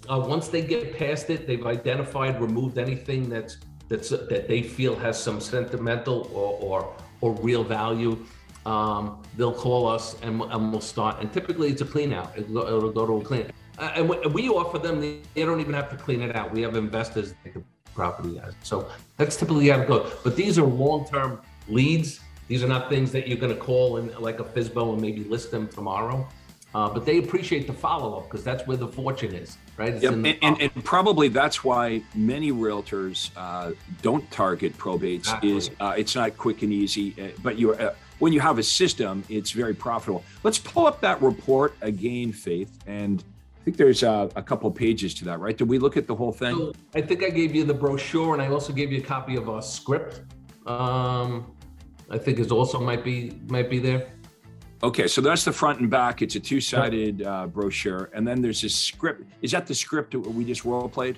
uh, 0.10 0.24
once 0.26 0.48
they 0.48 0.62
get 0.62 0.98
past 0.98 1.30
it, 1.30 1.46
they've 1.48 1.66
identified, 1.66 2.40
removed 2.40 2.78
anything 2.78 3.30
that's 3.30 3.58
that's 3.90 4.10
that 4.10 4.48
they 4.48 4.62
feel 4.62 4.96
has 4.96 5.22
some 5.22 5.40
sentimental 5.40 6.30
or 6.34 6.58
or, 6.62 6.96
or 7.22 7.34
real 7.42 7.64
value, 7.64 8.18
um, 8.66 9.22
they'll 9.38 9.54
call 9.54 9.88
us 9.88 10.16
and, 10.22 10.42
and 10.42 10.72
we'll 10.72 10.82
start. 10.82 11.20
And 11.20 11.32
typically, 11.32 11.70
it's 11.70 11.82
a 11.82 11.86
clean 11.86 12.14
out. 12.14 12.32
It'll, 12.36 12.58
it'll 12.58 12.92
go 12.92 13.06
to 13.06 13.18
a 13.18 13.24
clean. 13.24 13.52
Uh, 13.78 13.92
and 13.96 14.34
we 14.34 14.50
offer 14.50 14.78
them; 14.78 15.02
they 15.02 15.20
don't 15.36 15.60
even 15.60 15.74
have 15.74 15.90
to 15.90 15.98
clean 15.98 16.22
it 16.22 16.36
out. 16.36 16.52
We 16.52 16.62
have 16.62 16.76
investors 16.76 17.34
that 17.44 17.54
the 17.54 17.64
property 17.94 18.40
as. 18.40 18.54
So 18.64 18.90
that's 19.18 19.36
typically 19.36 19.70
how 19.70 19.82
it 19.82 19.88
goes. 19.88 20.12
But 20.24 20.36
these 20.36 20.58
are 20.58 20.66
long-term 20.66 21.42
leads. 21.68 22.20
These 22.48 22.64
are 22.64 22.68
not 22.68 22.90
things 22.90 23.12
that 23.14 23.28
you're 23.28 23.38
going 23.38 23.54
to 23.54 23.60
call 23.60 23.98
in 23.98 24.14
like 24.20 24.40
a 24.40 24.44
FSBO 24.44 24.94
and 24.94 25.02
maybe 25.02 25.24
list 25.24 25.52
them 25.52 25.68
tomorrow. 25.68 26.28
Uh, 26.76 26.90
but 26.90 27.06
they 27.06 27.20
appreciate 27.20 27.68
the 27.68 27.74
follow 27.74 28.18
up 28.18 28.24
because 28.24 28.44
that's 28.44 28.66
where 28.66 28.78
the 28.78 28.88
fortune 28.88 29.34
is, 29.34 29.58
right? 29.78 30.02
Yep. 30.02 30.14
And, 30.14 30.38
and, 30.42 30.62
and, 30.62 30.84
probably 30.84 31.28
that's 31.28 31.64
why 31.64 32.02
many 32.16 32.52
realtors 32.52 33.30
uh, 33.38 33.74
don't 34.02 34.30
target 34.32 34.76
probates. 34.78 35.20
Exactly. 35.20 35.56
Is 35.56 35.70
uh, 35.80 35.94
it's 35.96 36.16
not 36.16 36.36
quick 36.36 36.64
and 36.64 36.74
easy, 36.74 37.14
uh, 37.22 37.28
but 37.44 37.60
you 37.60 37.74
uh, 37.74 37.94
when 38.18 38.34
you 38.34 38.40
have 38.40 38.58
a 38.58 38.64
system, 38.64 39.24
it's 39.30 39.52
very 39.52 39.76
profitable. 39.76 40.24
Let's 40.42 40.58
pull 40.58 40.88
up 40.88 41.00
that 41.02 41.22
report 41.22 41.76
again, 41.82 42.32
Faith, 42.32 42.80
and 42.88 43.24
I 43.60 43.64
think 43.64 43.78
there's 43.78 44.02
a, 44.02 44.30
a 44.36 44.42
couple 44.42 44.70
pages 44.72 45.14
to 45.16 45.26
that, 45.26 45.40
right? 45.40 45.56
Did 45.56 45.70
we 45.70 45.78
look 45.78 45.96
at 45.96 46.08
the 46.08 46.16
whole 46.16 46.32
thing? 46.32 46.56
So 46.56 46.74
I 46.96 47.02
think 47.02 47.24
I 47.24 47.30
gave 47.30 47.54
you 47.54 47.66
the 47.66 47.74
brochure, 47.74 48.34
and 48.34 48.42
I 48.42 48.48
also 48.48 48.74
gave 48.74 48.92
you 48.92 49.00
a 49.00 49.04
copy 49.04 49.36
of 49.36 49.48
our 49.48 49.62
script. 49.62 50.22
Um, 50.66 51.54
I 52.10 52.18
think 52.18 52.40
is 52.40 52.52
also 52.52 52.80
might 52.80 53.04
be 53.04 53.40
might 53.48 53.70
be 53.70 53.80
there. 53.80 54.13
Okay, 54.84 55.08
so 55.08 55.22
that's 55.22 55.46
the 55.46 55.52
front 55.54 55.80
and 55.80 55.90
back. 55.90 56.22
It's 56.22 56.36
a 56.36 56.42
two-sided 56.42 57.26
uh, 57.26 57.48
brochure, 57.48 58.10
and 58.14 58.28
then 58.28 58.42
there's 58.42 58.62
this 58.62 58.76
script. 58.76 59.24
Is 59.42 59.52
that 59.52 59.66
the 59.66 59.74
script 59.74 60.12
that 60.12 60.20
we 60.20 60.44
just 60.44 60.66
role 60.66 60.90
played? 60.90 61.18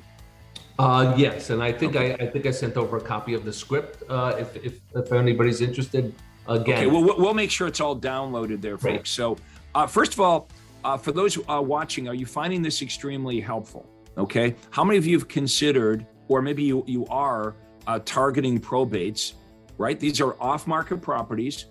Uh, 0.77 1.15
yes, 1.17 1.49
and 1.49 1.63
I 1.63 1.71
think. 1.71 1.95
I, 1.95 2.13
I 2.13 2.27
think 2.27 2.45
I 2.45 2.51
sent 2.51 2.77
over 2.77 2.97
a 2.97 3.01
copy 3.01 3.33
of 3.33 3.43
the 3.43 3.51
script. 3.51 4.03
Uh, 4.07 4.35
if, 4.37 4.55
if 4.57 4.81
if 4.93 5.11
anybody's 5.11 5.61
interested, 5.61 6.13
again. 6.47 6.77
Okay, 6.77 6.85
well 6.85 7.17
we'll 7.17 7.33
make 7.33 7.49
sure 7.49 7.65
it's 7.65 7.81
all 7.81 7.97
downloaded 7.97 8.61
there, 8.61 8.77
folks. 8.77 8.85
Right. 8.85 9.07
So, 9.07 9.37
uh, 9.73 9.87
first 9.87 10.13
of 10.13 10.19
all, 10.19 10.47
uh, 10.83 10.95
for 10.95 11.11
those 11.11 11.39
uh, 11.49 11.59
watching, 11.59 12.07
are 12.07 12.13
you 12.13 12.27
finding 12.27 12.61
this 12.61 12.83
extremely 12.83 13.39
helpful? 13.39 13.89
Okay, 14.15 14.53
how 14.69 14.83
many 14.83 14.99
of 14.99 15.07
you 15.07 15.17
have 15.17 15.27
considered, 15.27 16.05
or 16.27 16.39
maybe 16.39 16.61
you 16.61 16.83
you 16.85 17.07
are 17.07 17.55
uh, 17.87 17.97
targeting 18.05 18.59
probates? 18.59 19.33
Right, 19.79 19.99
these 19.99 20.21
are 20.21 20.39
off-market 20.39 21.01
properties 21.01 21.65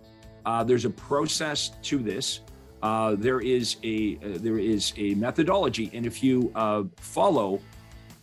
uh, 0.47 0.65
there's 0.65 0.85
a 0.85 0.91
process 0.91 1.73
to 1.83 1.99
this. 1.99 2.41
Uh, 2.83 3.15
there 3.17 3.41
is 3.41 3.77
a 3.83 4.17
uh, 4.17 4.39
there 4.41 4.59
is 4.59 4.93
a 4.97 5.15
methodology, 5.15 5.91
and 5.95 6.05
if 6.05 6.23
you 6.23 6.53
uh, 6.55 6.83
follow 6.97 7.61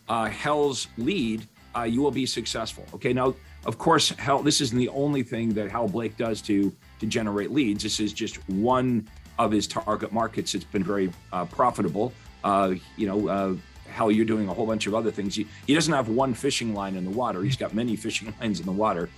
uh, 0.08 0.26
Hal's 0.26 0.86
lead, 0.98 1.46
uh, 1.76 1.82
you 1.82 2.00
will 2.00 2.12
be 2.12 2.26
successful. 2.26 2.86
Okay, 2.94 3.12
now 3.12 3.34
of 3.66 3.78
course, 3.78 4.10
Hal. 4.10 4.42
This 4.42 4.60
isn't 4.60 4.78
the 4.78 4.88
only 4.90 5.24
thing 5.24 5.52
that 5.54 5.70
Hal 5.70 5.88
Blake 5.88 6.16
does 6.16 6.40
to 6.42 6.72
to 7.00 7.06
generate 7.06 7.50
leads. 7.50 7.82
This 7.82 7.98
is 7.98 8.12
just 8.12 8.36
one 8.48 9.08
of 9.38 9.50
his 9.50 9.66
target 9.66 10.12
markets. 10.12 10.54
It's 10.54 10.64
been 10.64 10.84
very 10.84 11.12
profitable. 11.50 12.12
you 12.44 13.06
know. 13.06 13.58
Hal, 13.92 14.10
you're 14.10 14.24
doing 14.24 14.48
a 14.48 14.54
whole 14.54 14.64
bunch 14.64 14.86
of 14.86 14.94
other 14.94 15.10
things. 15.10 15.34
He, 15.34 15.46
he 15.66 15.74
doesn't 15.74 15.92
have 15.92 16.08
one 16.08 16.32
fishing 16.32 16.72
line 16.72 16.96
in 16.96 17.04
the 17.04 17.10
water. 17.10 17.42
He's 17.42 17.58
got 17.58 17.74
many 17.74 17.94
fishing 17.94 18.32
lines 18.40 18.58
in 18.58 18.64
the 18.64 18.72
water. 18.72 19.10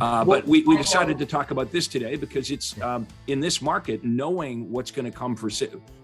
Uh, 0.00 0.24
but 0.24 0.46
we, 0.46 0.62
we 0.64 0.76
decided 0.76 1.18
to 1.18 1.26
talk 1.26 1.50
about 1.50 1.70
this 1.70 1.86
today 1.86 2.16
because 2.16 2.50
it's 2.50 2.80
um, 2.82 3.06
in 3.28 3.40
this 3.40 3.62
market, 3.62 4.04
knowing 4.04 4.70
what's 4.70 4.90
going 4.90 5.04
to 5.04 5.16
come 5.16 5.34
for 5.34 5.50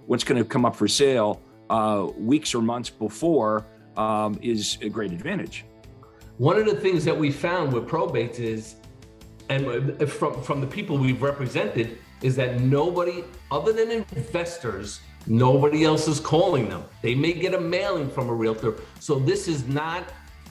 what's 0.06 0.24
going 0.24 0.42
to 0.42 0.48
come 0.48 0.64
up 0.64 0.74
for 0.74 0.88
sale 0.88 1.40
uh, 1.70 2.08
weeks 2.16 2.54
or 2.54 2.62
months 2.62 2.90
before 2.90 3.66
um, 3.96 4.38
is 4.42 4.78
a 4.80 4.88
great 4.88 5.12
advantage. 5.12 5.64
One 6.38 6.58
of 6.58 6.66
the 6.66 6.74
things 6.74 7.04
that 7.04 7.16
we 7.16 7.30
found 7.30 7.72
with 7.72 7.86
probates 7.86 8.38
is, 8.38 8.76
and 9.48 10.08
from 10.08 10.42
from 10.42 10.60
the 10.60 10.66
people 10.66 10.96
we've 10.96 11.22
represented, 11.22 11.98
is 12.22 12.34
that 12.36 12.60
nobody 12.60 13.24
other 13.50 13.72
than 13.72 13.90
investors, 13.90 15.00
nobody 15.26 15.84
else 15.84 16.08
is 16.08 16.18
calling 16.18 16.68
them. 16.68 16.84
They 17.02 17.14
may 17.14 17.34
get 17.34 17.52
a 17.52 17.60
mailing 17.60 18.08
from 18.08 18.30
a 18.30 18.34
realtor, 18.34 18.76
so 19.00 19.18
this 19.18 19.48
is 19.48 19.66
not 19.68 20.04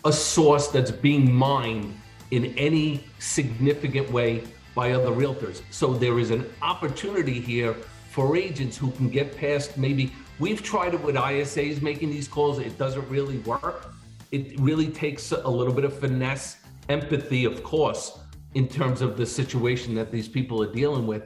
a 0.05 0.13
source 0.13 0.67
that's 0.67 0.91
being 0.91 1.31
mined 1.31 1.93
in 2.31 2.45
any 2.57 3.03
significant 3.19 4.09
way 4.11 4.43
by 4.73 4.91
other 4.91 5.09
realtors. 5.11 5.61
So 5.69 5.93
there 5.93 6.17
is 6.19 6.31
an 6.31 6.49
opportunity 6.61 7.39
here 7.39 7.75
for 8.09 8.35
agents 8.35 8.77
who 8.77 8.91
can 8.91 9.09
get 9.09 9.37
past 9.37 9.77
maybe 9.77 10.11
we've 10.39 10.63
tried 10.63 10.93
it 10.93 11.01
with 11.01 11.15
ISAs 11.15 11.81
making 11.81 12.09
these 12.09 12.27
calls, 12.27 12.59
it 12.59 12.77
doesn't 12.77 13.07
really 13.09 13.37
work. 13.39 13.93
It 14.31 14.59
really 14.59 14.87
takes 14.87 15.31
a 15.31 15.47
little 15.47 15.73
bit 15.73 15.85
of 15.85 15.97
finesse, 15.97 16.57
empathy, 16.89 17.45
of 17.45 17.63
course, 17.63 18.17
in 18.55 18.67
terms 18.67 19.01
of 19.01 19.17
the 19.17 19.25
situation 19.25 19.93
that 19.95 20.11
these 20.11 20.27
people 20.27 20.61
are 20.63 20.71
dealing 20.71 21.05
with. 21.05 21.23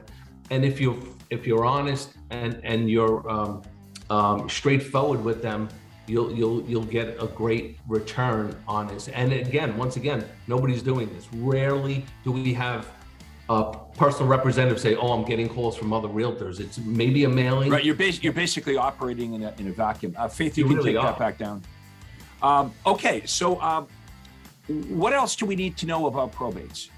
And 0.50 0.64
if 0.64 0.80
you're 0.80 0.98
if 1.30 1.46
you're 1.46 1.64
honest 1.64 2.10
and 2.30 2.60
and 2.62 2.90
you're 2.90 3.28
um, 3.28 3.62
um, 4.10 4.48
straightforward 4.48 5.24
with 5.24 5.42
them, 5.42 5.68
you'll 6.06 6.32
you'll 6.32 6.62
you'll 6.62 6.84
get 6.84 7.16
a 7.20 7.26
great 7.26 7.78
return 7.88 8.56
on 8.66 8.86
this. 8.88 9.08
And 9.08 9.32
again, 9.32 9.76
once 9.76 9.96
again, 9.96 10.24
nobody's 10.46 10.82
doing 10.82 11.12
this. 11.14 11.26
Rarely 11.32 12.04
do 12.24 12.32
we 12.32 12.54
have 12.54 12.88
a 13.48 13.76
personal 13.96 14.28
representative 14.28 14.80
say, 14.80 14.96
"Oh, 14.96 15.12
I'm 15.12 15.24
getting 15.24 15.48
calls 15.48 15.76
from 15.76 15.92
other 15.92 16.08
realtors." 16.08 16.60
It's 16.60 16.78
maybe 16.78 17.24
a 17.24 17.28
mailing. 17.28 17.70
Right. 17.70 17.84
You're, 17.84 17.94
bas- 17.94 18.22
you're 18.22 18.32
basically 18.32 18.76
operating 18.76 19.34
in 19.34 19.42
a, 19.44 19.54
in 19.58 19.68
a 19.68 19.72
vacuum. 19.72 20.14
Uh, 20.16 20.28
Faith, 20.28 20.58
you, 20.58 20.64
You 20.64 20.68
can 20.68 20.76
really 20.78 20.92
take 20.92 21.00
are. 21.00 21.06
that 21.06 21.18
back 21.18 21.38
down. 21.38 21.62
Um, 22.42 22.72
okay. 22.84 23.24
So, 23.24 23.60
um, 23.60 23.86
what 24.88 25.12
else 25.12 25.36
do 25.36 25.46
we 25.46 25.54
need 25.54 25.76
to 25.78 25.86
know 25.86 26.06
about 26.06 26.32
probates? 26.32 26.88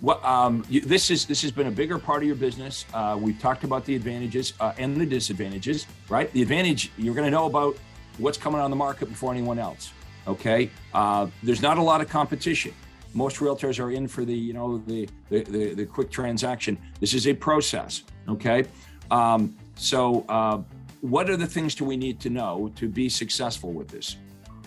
What 0.00 0.24
um, 0.24 0.64
you, 0.70 0.80
this 0.80 1.10
is 1.10 1.26
this 1.26 1.42
has 1.42 1.50
been 1.50 1.66
a 1.66 1.72
bigger 1.72 1.98
part 1.98 2.22
of 2.22 2.26
your 2.26 2.36
business. 2.36 2.86
Uh, 2.94 3.18
we've 3.20 3.38
talked 3.40 3.64
about 3.64 3.84
the 3.84 3.94
advantages 3.96 4.54
uh, 4.60 4.72
and 4.78 4.96
the 4.96 5.04
disadvantages. 5.04 5.86
Right. 6.08 6.32
The 6.32 6.40
advantage 6.40 6.90
you're 6.96 7.14
going 7.14 7.26
to 7.26 7.30
know 7.30 7.46
about 7.46 7.76
what's 8.20 8.38
coming 8.38 8.60
on 8.60 8.70
the 8.70 8.76
market 8.76 9.08
before 9.08 9.32
anyone 9.32 9.58
else. 9.58 9.92
Okay. 10.26 10.70
Uh, 10.94 11.26
there's 11.42 11.62
not 11.62 11.78
a 11.78 11.82
lot 11.82 12.00
of 12.00 12.08
competition. 12.08 12.72
Most 13.14 13.36
realtors 13.38 13.82
are 13.82 13.90
in 13.90 14.06
for 14.06 14.24
the 14.24 14.34
you 14.34 14.52
know 14.52 14.78
the 14.86 15.08
the, 15.30 15.42
the, 15.42 15.74
the 15.74 15.86
quick 15.86 16.10
transaction. 16.10 16.78
This 17.00 17.14
is 17.14 17.26
a 17.26 17.34
process. 17.34 18.04
Okay. 18.28 18.64
Um, 19.10 19.56
so, 19.74 20.24
uh, 20.28 20.62
what 21.00 21.28
are 21.30 21.36
the 21.36 21.46
things 21.46 21.74
do 21.74 21.84
we 21.84 21.96
need 21.96 22.20
to 22.20 22.30
know 22.30 22.70
to 22.76 22.88
be 22.88 23.08
successful 23.08 23.72
with 23.72 23.88
this? 23.88 24.16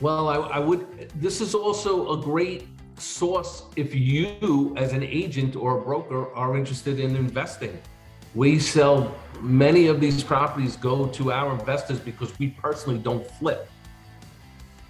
Well, 0.01 0.27
I, 0.27 0.35
I 0.57 0.59
would. 0.59 1.11
This 1.21 1.39
is 1.39 1.55
also 1.55 2.19
a 2.19 2.21
great 2.21 2.67
source 2.97 3.63
if 3.75 3.95
you, 3.95 4.73
as 4.75 4.91
an 4.93 5.03
agent 5.03 5.55
or 5.55 5.77
a 5.77 5.81
broker, 5.81 6.33
are 6.33 6.57
interested 6.57 6.99
in 6.99 7.15
investing. 7.15 7.79
We 8.35 8.59
sell 8.59 9.15
many 9.41 9.87
of 9.87 9.99
these 9.99 10.23
properties 10.23 10.75
go 10.75 11.07
to 11.07 11.31
our 11.31 11.53
investors 11.53 11.99
because 11.99 12.37
we 12.39 12.49
personally 12.49 12.99
don't 12.99 13.29
flip. 13.31 13.69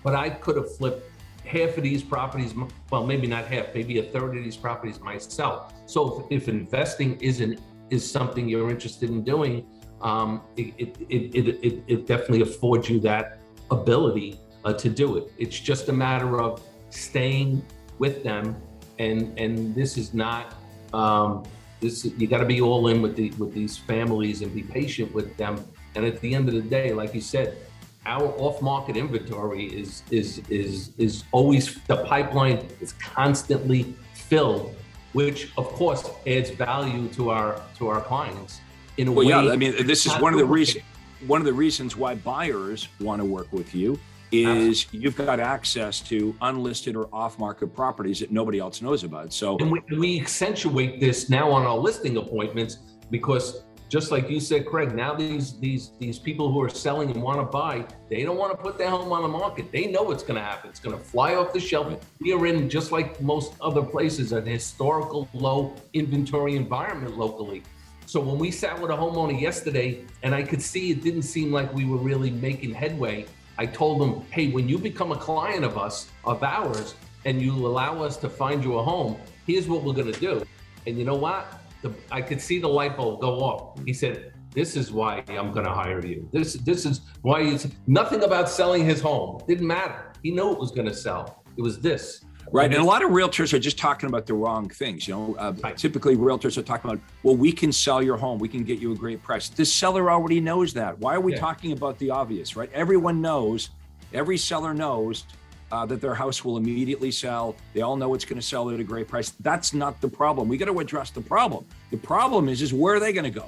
But 0.04 0.16
I 0.16 0.30
could 0.30 0.56
have 0.56 0.76
flipped 0.76 1.10
half 1.46 1.78
of 1.78 1.84
these 1.84 2.04
properties, 2.04 2.54
well, 2.90 3.06
maybe 3.06 3.28
not 3.28 3.46
half, 3.46 3.74
maybe 3.74 4.00
a 4.00 4.04
third 4.04 4.38
of 4.38 4.44
these 4.44 4.58
properties 4.58 5.00
myself. 5.00 5.74
So 5.86 6.28
if, 6.30 6.44
if 6.44 6.50
investing 6.50 7.20
isn't 7.20 7.60
is 7.90 8.10
something 8.10 8.48
you're 8.48 8.70
interested 8.70 9.10
in 9.10 9.24
doing, 9.24 9.66
um, 10.02 10.42
it, 10.58 10.74
it, 10.78 10.98
it, 11.10 11.36
it, 11.36 11.60
it, 11.64 11.84
it 11.88 12.08
definitely 12.08 12.42
affords 12.42 12.90
you 12.90 13.00
that 13.02 13.40
ability 13.72 14.40
uh, 14.66 14.74
to 14.74 14.90
do 14.90 15.18
it. 15.18 15.32
It's 15.38 15.60
just 15.60 15.90
a 15.90 15.94
matter 15.94 16.40
of 16.42 16.62
staying 16.90 17.64
with 18.00 18.24
them, 18.24 18.56
and 19.00 19.38
and 19.38 19.76
this 19.76 19.98
is 19.98 20.14
not 20.14 20.56
um, 20.94 21.44
this. 21.84 22.06
You 22.06 22.26
got 22.26 22.40
to 22.40 22.46
be 22.46 22.60
all 22.62 22.88
in 22.88 23.02
with 23.04 23.16
the 23.16 23.30
with 23.32 23.54
these 23.54 23.78
families 23.78 24.42
and 24.42 24.54
be 24.56 24.64
patient 24.64 25.14
with 25.14 25.38
them. 25.38 25.64
And 25.96 26.04
at 26.06 26.20
the 26.22 26.34
end 26.34 26.48
of 26.50 26.56
the 26.56 26.62
day, 26.62 26.92
like 26.94 27.14
you 27.14 27.22
said, 27.22 27.58
our 28.06 28.28
off-market 28.46 28.98
inventory 28.98 29.66
is 29.66 30.02
is 30.10 30.42
is 30.50 30.92
is 30.98 31.24
always 31.32 31.64
the 31.88 31.98
pipeline 32.06 32.60
is 32.82 32.94
constantly 32.94 33.96
filled, 34.16 34.76
which 35.14 35.52
of 35.58 35.68
course 35.80 36.04
adds 36.26 36.50
value 36.50 37.08
to 37.10 37.30
our 37.30 37.62
to 37.78 37.88
our 37.90 38.02
clients 38.02 38.60
in 38.98 39.08
a 39.08 39.12
Well, 39.12 39.26
way. 39.28 39.46
yeah, 39.46 39.54
I 39.54 39.58
mean, 39.58 39.86
this 39.86 40.06
is 40.08 40.14
one 40.20 40.34
of 40.34 40.40
the 40.40 40.46
reasons. 40.46 40.84
One 41.28 41.40
of 41.40 41.46
the 41.46 41.54
reasons 41.54 41.96
why 41.96 42.16
buyers 42.16 42.90
want 43.00 43.22
to 43.22 43.26
work 43.26 43.50
with 43.54 43.74
you 43.74 43.98
is 44.34 44.88
you've 44.92 45.16
got 45.16 45.40
access 45.40 46.00
to 46.02 46.36
unlisted 46.42 46.96
or 46.96 47.08
off-market 47.14 47.74
properties 47.74 48.20
that 48.20 48.32
nobody 48.32 48.60
else 48.60 48.82
knows 48.82 49.04
about. 49.04 49.32
So, 49.34 49.58
And 49.58 49.72
we, 49.72 49.82
we 49.98 50.20
accentuate 50.20 51.00
this 51.00 51.30
now 51.30 51.52
on 51.52 51.64
our 51.66 51.78
listing 51.78 52.18
appointments 52.18 52.78
because 53.10 53.64
just 53.94 54.10
like 54.10 54.28
you 54.28 54.40
said, 54.40 54.66
Craig, 54.66 54.96
now 54.96 55.14
these 55.14 55.60
these 55.60 55.92
these 56.00 56.18
people 56.18 56.52
who 56.52 56.60
are 56.64 56.70
selling 56.70 57.12
and 57.12 57.22
want 57.22 57.38
to 57.38 57.46
buy, 57.46 57.86
they 58.10 58.24
don't 58.24 58.38
want 58.38 58.52
to 58.52 58.58
put 58.58 58.76
their 58.76 58.90
home 58.90 59.12
on 59.12 59.22
the 59.22 59.28
market. 59.28 59.72
They 59.72 59.86
know 59.86 60.02
what's 60.02 60.24
going 60.24 60.38
to 60.38 60.42
happen. 60.42 60.72
It's 60.72 60.80
going 60.80 60.98
to 60.98 61.04
fly 61.04 61.36
off 61.36 61.54
the 61.54 61.60
shelf. 61.60 61.96
We 62.20 62.34
are 62.34 62.48
in 62.48 62.72
just 62.72 62.92
like 62.92 63.22
most 63.22 63.54
other 63.62 63.84
places, 63.84 64.32
an 64.32 64.48
historical 64.48 65.30
low 65.34 65.76
inventory 65.94 66.56
environment 66.56 67.20
locally. 67.20 67.62
So 68.08 68.20
when 68.20 68.40
we 68.40 68.50
sat 68.50 68.82
with 68.82 68.90
a 68.90 68.96
homeowner 68.96 69.40
yesterday, 69.40 70.06
and 70.24 70.34
I 70.34 70.42
could 70.42 70.62
see 70.62 70.90
it 70.90 71.04
didn't 71.04 71.22
seem 71.22 71.52
like 71.52 71.72
we 71.72 71.86
were 71.86 71.98
really 71.98 72.32
making 72.32 72.74
headway. 72.74 73.28
I 73.58 73.66
told 73.66 74.02
them, 74.02 74.26
hey, 74.32 74.50
when 74.52 74.68
you 74.68 74.78
become 74.78 75.12
a 75.12 75.18
client 75.18 75.64
of 75.64 75.78
us, 75.78 76.10
of 76.24 76.44
ours, 76.44 76.96
and 77.26 77.42
you 77.42 77.54
allow 77.54 78.04
us 78.04 78.18
to 78.18 78.30
find 78.30 78.64
you 78.64 78.80
a 78.80 78.84
home, 78.84 79.18
here's 79.46 79.68
what 79.68 79.84
we're 79.84 79.94
gonna 79.94 80.12
do. 80.12 80.44
And 80.88 80.98
you 80.98 81.06
know 81.06 81.16
what? 81.16 81.62
The, 81.82 81.94
I 82.12 82.22
could 82.22 82.42
see 82.42 82.60
the 82.60 82.68
light 82.68 82.98
bulb 82.98 83.22
go 83.22 83.40
off. 83.40 83.80
He 83.86 83.94
said, 83.94 84.34
this 84.54 84.76
is 84.76 84.92
why 84.92 85.24
I'm 85.28 85.52
gonna 85.52 85.74
hire 85.74 86.06
you. 86.06 86.30
This 86.32 86.54
this 86.54 86.86
is 86.86 87.02
why 87.22 87.42
it's 87.42 87.68
nothing 87.88 88.24
about 88.24 88.50
selling 88.50 88.86
his 88.86 89.02
home. 89.02 89.42
Didn't 89.48 89.66
matter. 89.66 90.14
He 90.22 90.32
knew 90.32 90.52
it 90.52 90.60
was 90.60 90.72
gonna 90.72 90.94
sell. 90.94 91.44
It 91.58 91.62
was 91.62 91.80
this. 91.80 92.24
Right, 92.52 92.72
and 92.72 92.82
a 92.82 92.84
lot 92.84 93.04
of 93.04 93.12
realtors 93.12 93.54
are 93.54 93.60
just 93.60 93.78
talking 93.78 94.08
about 94.10 94.26
the 94.26 94.34
wrong 94.34 94.70
things. 94.70 95.08
You 95.08 95.14
know, 95.16 95.36
uh, 95.40 95.54
Right. 95.64 95.78
typically 95.78 96.16
realtors 96.16 96.58
are 96.58 96.62
talking 96.64 96.90
about, 96.92 97.02
well, 97.24 97.36
we 97.36 97.52
can 97.52 97.72
sell 97.72 98.02
your 98.02 98.18
home, 98.18 98.40
we 98.40 98.48
can 98.50 98.64
get 98.64 98.80
you 98.80 98.92
a 98.92 98.96
great 98.96 99.24
price. 99.24 99.50
The 99.50 99.66
seller 99.66 100.12
already 100.12 100.40
knows 100.40 100.74
that. 100.74 101.00
Why 101.00 101.16
are 101.16 101.22
we 101.22 101.34
Yeah. 101.34 101.40
talking 101.40 101.72
about 101.72 101.98
the 102.00 102.10
obvious? 102.12 102.56
Right? 102.56 102.70
Everyone 102.74 103.22
knows. 103.22 103.70
Every 104.14 104.38
seller 104.38 104.74
knows. 104.74 105.26
Uh, 105.72 105.88
that 105.88 106.00
their 106.02 106.14
house 106.14 106.46
will 106.46 106.58
immediately 106.58 107.10
sell. 107.10 107.56
They 107.74 107.82
all 107.82 107.96
know 107.98 108.14
it's 108.14 108.26
going 108.26 108.40
to 108.40 108.46
sell 108.46 108.70
at 108.70 108.80
a 108.80 108.84
great 108.84 109.08
price. 109.08 109.32
That's 109.40 109.74
not 109.74 110.00
the 110.02 110.08
problem. 110.08 110.48
We 110.48 110.56
got 110.56 110.66
to 110.68 110.80
address 110.80 111.10
the 111.10 111.22
problem. 111.22 111.66
The 111.90 111.98
problem 111.98 112.48
is, 112.48 112.62
is 112.62 112.72
where 112.72 112.94
are 112.94 113.00
they 113.00 113.12
going 113.12 113.24
to 113.24 113.32
go? 113.32 113.48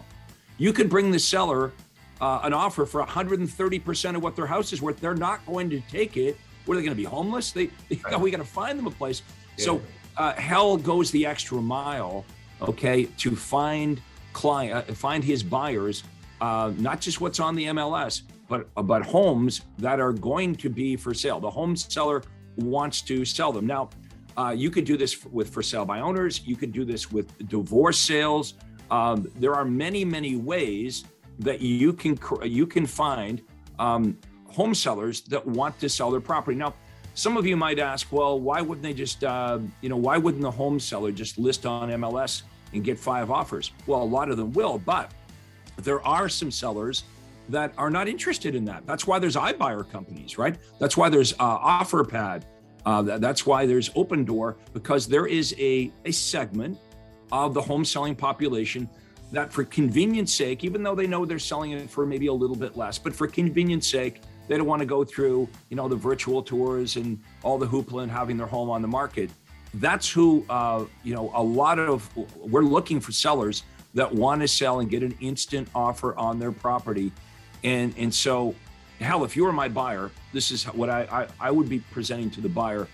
You 0.57 0.73
could 0.73 0.89
bring 0.89 1.11
the 1.11 1.19
seller 1.19 1.71
uh, 2.21 2.39
an 2.41 2.51
offer 2.51 2.87
for 2.87 3.03
130% 3.03 4.15
of 4.15 4.23
what 4.23 4.35
their 4.35 4.47
house 4.47 4.73
is 4.73 4.81
worth. 4.81 4.99
They're 4.99 5.13
not 5.13 5.45
going 5.45 5.69
to 5.69 5.79
take 5.81 6.17
it. 6.17 6.35
What 6.65 6.73
are 6.75 6.77
they 6.77 6.85
going 6.85 6.95
to 6.97 7.01
be 7.01 7.03
homeless? 7.05 7.51
They, 7.51 7.69
Right. 8.03 8.19
we 8.19 8.31
got 8.31 8.37
to 8.37 8.43
find 8.43 8.77
them 8.77 8.87
a 8.87 8.91
place. 8.91 9.21
So 9.57 9.81
uh, 10.17 10.33
Hal 10.33 10.77
goes 10.77 11.11
the 11.11 11.25
extra 11.25 11.61
mile, 11.61 12.25
okay, 12.61 13.05
to 13.05 13.35
find 13.35 14.01
client, 14.33 14.89
uh, 14.89 14.93
find 14.93 15.23
his 15.23 15.43
buyers, 15.43 16.03
uh, 16.41 16.71
not 16.77 16.99
just 17.01 17.21
what's 17.21 17.39
on 17.39 17.55
the 17.55 17.65
MLS, 17.65 18.23
but 18.47 18.67
but 18.85 19.03
homes 19.03 19.61
that 19.79 19.99
are 19.99 20.11
going 20.13 20.55
to 20.55 20.69
be 20.69 20.95
for 20.95 21.13
sale. 21.13 21.39
The 21.39 21.49
home 21.49 21.75
seller 21.75 22.21
wants 22.57 23.01
to 23.03 23.25
sell 23.25 23.51
them 23.51 23.65
now. 23.65 23.89
Uh, 24.37 24.53
you 24.55 24.69
could 24.69 24.83
do 24.85 24.97
this 24.97 25.23
with 25.25 25.49
for 25.49 25.63
sale 25.63 25.85
by 25.85 26.01
owners. 26.01 26.41
You 26.45 26.55
could 26.57 26.73
do 26.73 26.83
this 26.85 27.11
with 27.11 27.27
divorce 27.49 27.97
sales. 27.97 28.55
Um, 28.91 29.31
there 29.39 29.55
are 29.55 29.65
many, 29.65 30.03
many 30.05 30.35
ways 30.35 31.05
that 31.39 31.61
you 31.61 31.93
can 31.93 32.17
cr- 32.17 32.45
you 32.45 32.67
can 32.67 32.85
find 32.85 33.41
um, 33.79 34.17
home 34.55 34.73
sellers 34.73 35.21
that 35.21 35.45
want 35.45 35.77
to 35.79 35.89
sell 35.89 36.09
their 36.09 36.21
property. 36.21 36.57
Now, 36.57 36.73
some 37.13 37.37
of 37.37 37.45
you 37.45 37.55
might 37.57 37.79
ask, 37.79 38.11
well, 38.11 38.39
why 38.39 38.61
wouldn't 38.61 38.83
they 38.83 38.93
just, 38.93 39.23
uh, 39.23 39.59
you 39.81 39.89
know, 39.89 39.97
why 39.97 40.17
wouldn't 40.17 40.41
the 40.41 40.51
home 40.51 40.79
seller 40.79 41.11
just 41.11 41.37
list 41.37 41.65
on 41.65 41.89
MLS 41.89 42.43
and 42.73 42.83
get 42.83 42.97
five 42.97 43.29
offers? 43.31 43.71
Well, 43.85 44.01
a 44.01 44.03
lot 44.03 44.29
of 44.29 44.37
them 44.37 44.51
will, 44.53 44.77
but 44.79 45.11
there 45.77 46.05
are 46.05 46.29
some 46.29 46.51
sellers 46.51 47.03
that 47.49 47.73
are 47.77 47.89
not 47.89 48.07
interested 48.07 48.55
in 48.55 48.65
that. 48.65 48.85
That's 48.87 49.05
why 49.05 49.19
there's 49.19 49.35
iBuyer 49.35 49.89
companies, 49.91 50.37
right? 50.37 50.55
That's 50.79 50.97
why 50.97 51.09
there's 51.09 51.33
uh, 51.33 51.59
OfferPad. 51.83 52.43
Uh, 52.85 53.01
that- 53.03 53.21
that's 53.21 53.45
why 53.45 53.65
there's 53.65 53.89
Opendoor 53.89 54.55
because 54.73 55.07
there 55.07 55.25
is 55.27 55.53
a, 55.57 55.91
a 56.05 56.11
segment 56.11 56.77
of 57.31 57.53
the 57.53 57.61
home 57.61 57.83
selling 57.85 58.15
population 58.15 58.89
that, 59.31 59.51
for 59.51 59.63
convenience 59.63 60.33
sake, 60.33 60.63
even 60.63 60.83
though 60.83 60.95
they 60.95 61.07
know 61.07 61.25
they're 61.25 61.39
selling 61.39 61.71
it 61.71 61.89
for 61.89 62.05
maybe 62.05 62.27
a 62.27 62.33
little 62.33 62.55
bit 62.55 62.77
less, 62.77 62.97
but 62.97 63.13
for 63.15 63.27
convenience 63.27 63.87
sake, 63.87 64.21
they 64.47 64.57
don't 64.57 64.67
want 64.67 64.81
to 64.81 64.85
go 64.85 65.03
through, 65.03 65.47
you 65.69 65.75
know, 65.75 65.87
the 65.87 65.95
virtual 65.95 66.43
tours 66.43 66.95
and 66.95 67.19
all 67.43 67.57
the 67.57 67.65
hoopla 67.65 68.03
and 68.03 68.11
having 68.11 68.37
their 68.37 68.47
home 68.47 68.69
on 68.69 68.81
the 68.81 68.87
market. 68.87 69.29
That's 69.75 70.09
who, 70.09 70.45
uh, 70.49 70.85
you 71.03 71.13
know, 71.13 71.31
a 71.33 71.43
lot 71.43 71.79
of 71.79 72.09
we're 72.37 72.61
looking 72.61 72.99
for 72.99 73.11
sellers 73.11 73.63
that 73.93 74.13
want 74.13 74.41
to 74.41 74.47
sell 74.47 74.79
and 74.79 74.89
get 74.89 75.03
an 75.03 75.15
instant 75.19 75.67
offer 75.73 76.15
on 76.17 76.39
their 76.39 76.51
property, 76.51 77.11
and 77.63 77.93
and 77.97 78.13
so, 78.13 78.55
Hal, 78.99 79.23
if 79.25 79.35
you 79.35 79.43
were 79.43 79.51
my 79.51 79.67
buyer, 79.67 80.11
this 80.31 80.51
is 80.51 80.63
what 80.65 80.89
I 80.89 81.27
I, 81.39 81.47
I 81.47 81.51
would 81.51 81.67
be 81.67 81.79
presenting 81.79 82.29
to 82.31 82.41
the 82.41 82.49
buyer. 82.49 82.87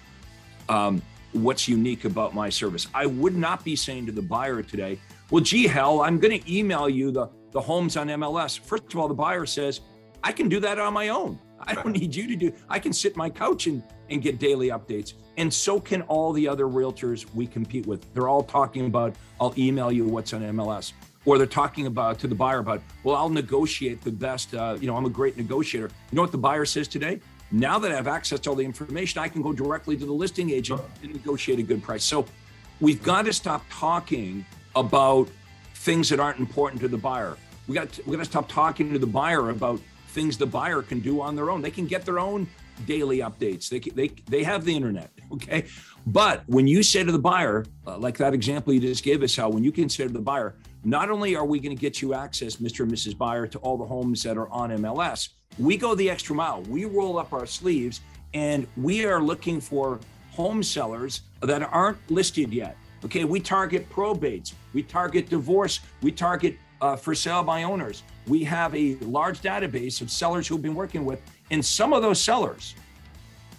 Um, 0.70 1.02
what's 1.34 1.68
unique 1.68 2.06
about 2.06 2.34
my 2.34 2.50
service? 2.50 2.88
I 2.94 3.06
would 3.06 3.36
not 3.36 3.64
be 3.64 3.76
saying 3.76 4.06
to 4.08 4.12
the 4.12 4.22
buyer 4.22 4.62
today, 4.62 5.00
well, 5.30 5.44
gee, 5.44 5.68
Hal, 5.68 6.02
I'm 6.02 6.20
going 6.20 6.40
to 6.40 6.54
email 6.54 6.90
you 6.90 7.12
the 7.12 7.28
the 7.52 7.62
homes 7.62 7.98
on 7.98 8.08
MLS. 8.08 8.60
First 8.60 8.94
of 8.94 9.00
all, 9.00 9.08
the 9.08 9.14
buyer 9.14 9.46
says, 9.46 9.82
I 10.24 10.32
can 10.32 10.50
do 10.50 10.60
that 10.60 10.80
on 10.80 10.94
my 10.94 11.10
own. 11.10 11.40
I 11.60 11.76
don't 11.76 11.92
need 11.92 12.16
you 12.16 12.28
to 12.28 12.36
do. 12.36 12.54
I 12.70 12.80
can 12.80 12.94
sit 12.94 13.16
my 13.16 13.30
couch 13.30 13.68
and 13.68 13.84
and 14.12 14.22
get 14.22 14.38
daily 14.38 14.70
updates. 14.70 15.14
And 15.38 15.52
so 15.52 15.80
can 15.80 16.04
all 16.04 16.34
the 16.34 16.48
other 16.48 16.66
realtors 16.66 17.26
we 17.34 17.48
compete 17.48 17.88
with. 17.88 18.14
They're 18.14 18.28
all 18.28 18.44
talking 18.44 18.86
about, 18.86 19.16
I'll 19.40 19.54
email 19.58 19.92
you 19.92 20.06
what's 20.06 20.34
on 20.34 20.42
MLS. 20.42 20.92
Or 21.26 21.38
they're 21.38 21.48
talking 21.48 21.88
about 21.88 22.20
to 22.20 22.28
the 22.28 22.36
buyer 22.36 22.60
about, 22.60 22.82
well, 23.04 23.16
I'll 23.16 23.30
negotiate 23.30 24.02
the 24.02 24.12
best. 24.12 24.54
Uh, 24.54 24.78
you 24.80 24.88
know, 24.88 24.98
I'm 24.98 25.06
a 25.06 25.10
great 25.10 25.38
negotiator. 25.38 25.90
You 26.12 26.16
know 26.16 26.22
what 26.22 26.32
the 26.32 26.38
buyer 26.38 26.66
says 26.66 26.88
today? 26.88 27.22
Now 27.52 27.80
that 27.80 27.92
I 27.92 27.96
have 27.96 28.08
access 28.08 28.40
to 28.42 28.50
all 28.50 28.56
the 28.56 28.66
information, 28.66 29.22
I 29.22 29.28
can 29.28 29.42
go 29.42 29.54
directly 29.54 29.96
to 29.98 30.06
the 30.06 30.12
listing 30.12 30.50
agent 30.50 30.82
and 31.04 31.14
negotiate 31.14 31.60
a 31.60 31.64
good 31.64 31.82
price. 31.82 32.04
So 32.04 32.26
we've 32.80 33.02
got 33.04 33.26
to 33.26 33.34
stop 33.34 33.64
talking 33.70 34.46
about 34.76 35.30
things 35.76 36.10
that 36.10 36.20
aren't 36.20 36.40
important 36.40 36.82
to 36.82 36.88
the 36.88 36.98
buyer. 36.98 37.38
We 37.68 37.76
got 37.76 37.92
to, 37.94 38.04
we 38.06 38.14
got 38.14 38.24
to 38.24 38.30
stop 38.30 38.50
talking 38.50 38.92
to 38.92 39.00
the 39.00 39.08
buyer 39.08 39.50
about 39.52 39.80
things 40.12 40.38
the 40.38 40.46
buyer 40.46 40.82
can 40.82 41.00
do 41.00 41.22
on 41.22 41.36
their 41.36 41.50
own. 41.50 41.62
They 41.62 41.72
can 41.72 41.88
get 41.88 42.06
their 42.06 42.20
own 42.20 42.48
daily 42.86 43.20
updates. 43.20 43.70
They 43.70 43.80
they 43.80 44.10
they 44.30 44.44
have 44.44 44.66
the 44.66 44.76
internet. 44.76 45.12
Okay, 45.32 45.64
but 46.08 46.44
when 46.48 46.68
you 46.68 46.84
say 46.84 47.06
to 47.06 47.12
the 47.12 47.18
buyer, 47.18 47.66
uh, 47.88 47.98
like 47.98 48.18
that 48.18 48.34
example 48.34 48.74
you 48.74 48.82
just 48.82 49.02
gave 49.02 49.24
us, 49.24 49.34
Hal 49.34 49.50
when 49.50 49.64
you 49.64 49.72
can 49.72 49.88
say 49.88 50.04
to 50.04 50.12
the 50.12 50.20
buyer, 50.20 50.56
not 50.84 51.10
only 51.10 51.38
are 51.38 51.46
we 51.46 51.58
going 51.58 51.74
to 51.74 51.80
get 51.80 52.02
you 52.02 52.14
access, 52.14 52.58
Mr. 52.58 52.82
and 52.82 52.92
Mrs. 52.92 53.18
Buyer, 53.18 53.48
to 53.48 53.58
all 53.60 53.78
the 53.78 53.86
homes 53.86 54.24
that 54.24 54.38
are 54.38 54.50
on 54.50 54.72
MLS, 54.72 55.30
we 55.58 55.78
go 55.78 55.96
the 55.96 56.10
extra 56.10 56.36
mile. 56.36 56.64
We 56.64 56.84
roll 56.84 57.18
up 57.18 57.32
our 57.32 57.46
sleeves 57.46 58.02
and 58.34 58.68
we 58.76 59.06
are 59.06 59.22
looking 59.22 59.62
for 59.62 60.02
home 60.32 60.64
sellers 60.64 61.22
that 61.42 61.62
aren't 61.62 61.98
listed 62.12 62.54
yet. 62.54 62.76
Okay, 63.06 63.24
we 63.24 63.40
target 63.40 63.90
probates, 63.90 64.54
we 64.74 64.84
target 64.84 65.30
divorce, 65.30 65.80
we 66.02 66.12
target 66.12 66.58
uh, 66.82 66.96
for 66.96 67.16
sale 67.16 67.44
by 67.44 67.64
owners. 67.64 68.04
We 68.28 68.44
have 68.44 68.76
a 68.76 68.96
large 69.02 69.42
database 69.42 70.02
of 70.02 70.12
sellers 70.12 70.48
who've 70.48 70.62
been 70.62 70.76
working 70.76 71.06
with, 71.06 71.22
and 71.50 71.64
some 71.64 71.94
of 71.94 72.02
those 72.02 72.22
sellers 72.22 72.76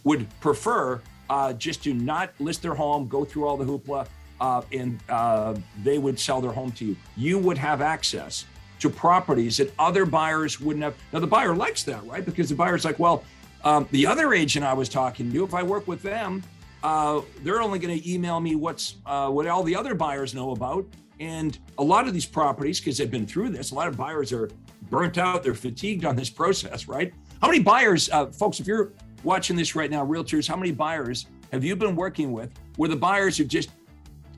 would 0.05 0.27
prefer 0.41 1.01
uh, 1.31 1.53
just 1.55 1.83
to 1.85 1.95
not 1.95 2.33
list 2.39 2.63
their 2.63 2.75
home, 2.75 3.09
go 3.09 3.25
through 3.25 3.47
all 3.47 3.57
the 3.57 3.65
hoopla, 3.65 4.07
uh, 4.41 4.63
and 4.73 5.01
uh, 5.09 5.55
they 5.83 5.99
would 5.99 6.19
sell 6.19 6.41
their 6.41 6.53
home 6.53 6.73
to 6.73 6.85
you. 6.85 6.97
You 7.17 7.39
would 7.39 7.59
have 7.59 7.81
access 7.81 8.45
to 8.81 8.91
properties 8.91 9.57
that 9.59 9.73
other 9.79 10.05
buyers 10.05 10.61
wouldn't 10.61 10.83
have. 10.83 10.95
Now, 11.13 11.21
the 11.21 11.27
buyer 11.27 11.55
likes 11.55 11.85
that, 11.85 12.05
right? 12.05 12.25
Because 12.25 12.49
the 12.49 12.57
buyer's 12.57 12.85
like, 12.85 12.99
well, 12.99 13.23
um, 13.65 13.87
the 13.93 14.07
other 14.07 14.35
agent 14.35 14.65
I 14.65 14.73
was 14.73 14.89
talking 14.89 15.33
to, 15.33 15.45
if 15.45 15.55
I 15.55 15.63
work 15.63 15.87
with 15.87 16.03
them, 16.03 16.43
uh, 16.83 17.21
they're 17.43 17.63
only 17.63 17.79
going 17.79 17.97
to 17.99 18.11
email 18.11 18.41
me 18.41 18.57
what's 18.57 18.97
uh, 19.07 19.29
what 19.31 19.47
all 19.47 19.63
the 19.63 19.77
other 19.77 19.95
buyers 19.95 20.35
know 20.35 20.51
about. 20.51 20.85
And 21.21 21.59
a 21.79 21.85
lot 21.85 22.09
of 22.09 22.15
these 22.15 22.27
properties, 22.27 22.81
because 22.81 22.99
they've 22.99 23.11
been 23.11 23.27
through 23.27 23.51
this, 23.51 23.71
a 23.71 23.75
lot 23.75 23.89
of 23.89 23.97
buyers 23.97 24.33
are 24.33 24.49
burnt 24.91 25.19
out, 25.19 25.43
they're 25.43 25.55
fatigued 25.55 26.05
on 26.05 26.17
this 26.17 26.31
process, 26.31 26.89
right? 26.89 27.13
How 27.41 27.49
many 27.49 27.61
buyers, 27.61 28.11
uh, 28.11 28.27
folks, 28.27 28.61
if 28.61 28.67
you're 28.67 28.93
watching 29.25 29.57
this 29.57 29.75
right 29.75 29.91
now, 29.91 30.05
realtors, 30.05 30.49
how 30.49 30.57
many 30.57 30.73
buyers 30.73 31.27
have 31.53 31.65
you 31.65 31.77
been 31.77 31.97
working 31.97 32.33
with 32.33 32.51
where 32.77 32.89
the 32.89 32.97
buyers 32.97 33.39
have 33.39 33.49
just 33.49 33.71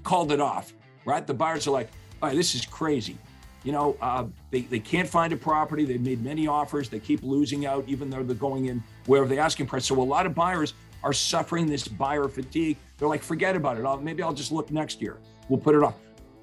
called 0.02 0.32
it 0.32 0.40
off, 0.40 0.72
right? 1.04 1.26
The 1.26 1.34
buyers 1.34 1.66
are 1.66 1.70
like, 1.70 1.88
all 2.22 2.28
right, 2.28 2.36
this 2.36 2.54
is 2.54 2.66
crazy. 2.66 3.18
You 3.62 3.72
know, 3.72 3.96
uh, 4.02 4.26
they, 4.50 4.62
they 4.62 4.78
can't 4.78 5.08
find 5.08 5.32
a 5.32 5.36
property. 5.36 5.84
They've 5.84 6.00
made 6.00 6.22
many 6.22 6.46
offers. 6.46 6.90
They 6.90 6.98
keep 6.98 7.22
losing 7.22 7.64
out, 7.64 7.84
even 7.88 8.10
though 8.10 8.22
they're 8.22 8.36
going 8.36 8.66
in 8.66 8.82
wherever 9.06 9.26
the 9.26 9.38
asking 9.38 9.66
price. 9.66 9.86
So 9.86 10.00
a 10.00 10.02
lot 10.02 10.26
of 10.26 10.34
buyers 10.34 10.74
are 11.02 11.12
suffering 11.14 11.66
this 11.66 11.88
buyer 11.88 12.28
fatigue. 12.28 12.76
They're 12.98 13.08
like, 13.08 13.22
forget 13.22 13.56
about 13.56 13.78
it. 13.78 13.84
I'll, 13.84 13.98
maybe 14.00 14.22
I'll 14.22 14.34
just 14.34 14.52
look 14.52 14.70
next 14.70 15.00
year. 15.00 15.18
We'll 15.48 15.60
put 15.60 15.74
it 15.74 15.82
off. 15.82 15.94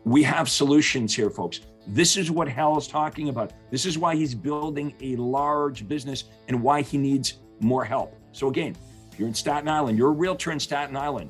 We 0.04 0.24
have 0.24 0.50
solutions 0.50 1.16
here, 1.16 1.30
folks. 1.30 1.60
This 1.88 2.18
is 2.18 2.32
what 2.32 2.48
Hal 2.48 2.78
is 2.78 2.88
talking 2.88 3.30
about. 3.30 3.54
This 3.70 3.86
is 3.86 3.98
why 3.98 4.16
he's 4.16 4.34
building 4.34 4.94
a 5.02 5.16
large 5.16 5.88
business 5.88 6.24
and 6.48 6.62
why 6.62 6.82
he 6.82 6.98
needs 6.98 7.36
more 7.60 7.84
help. 7.86 8.16
So, 8.32 8.48
again, 8.50 8.76
if 9.12 9.20
you're 9.20 9.28
in 9.28 9.34
Staten 9.34 9.70
Island, 9.70 9.98
you're 9.98 10.10
a 10.10 10.14
realtor 10.14 10.52
in 10.52 10.60
Staten 10.60 10.98
Island, 10.98 11.30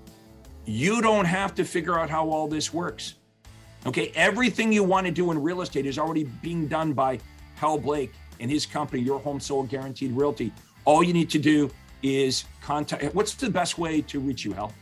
you 0.65 1.01
don't 1.01 1.25
have 1.25 1.53
to 1.55 1.65
figure 1.65 1.99
out 1.99 2.09
how 2.09 2.29
all 2.29 2.47
this 2.47 2.73
works. 2.73 3.15
Okay, 3.85 4.11
everything 4.15 4.71
you 4.71 4.83
want 4.83 5.05
to 5.07 5.11
do 5.11 5.31
in 5.31 5.41
real 5.41 5.61
estate 5.61 5.85
is 5.85 5.97
already 5.97 6.25
being 6.41 6.67
done 6.67 6.93
by 6.93 7.19
Hal 7.55 7.77
Blake 7.77 8.13
and 8.39 8.49
his 8.49 8.65
company, 8.65 9.01
Your 9.01 9.19
Home 9.19 9.39
Sold 9.39 9.69
Guaranteed 9.69 10.11
Realty. 10.11 10.53
All 10.85 11.03
you 11.03 11.13
need 11.13 11.29
to 11.31 11.39
do 11.39 11.69
is 12.03 12.45
contact. 12.61 13.13
What's 13.15 13.33
the 13.33 13.49
best 13.49 13.77
way 13.77 14.01
to 14.01 14.19
reach 14.19 14.45
you, 14.45 14.53
Hal? 14.53 14.73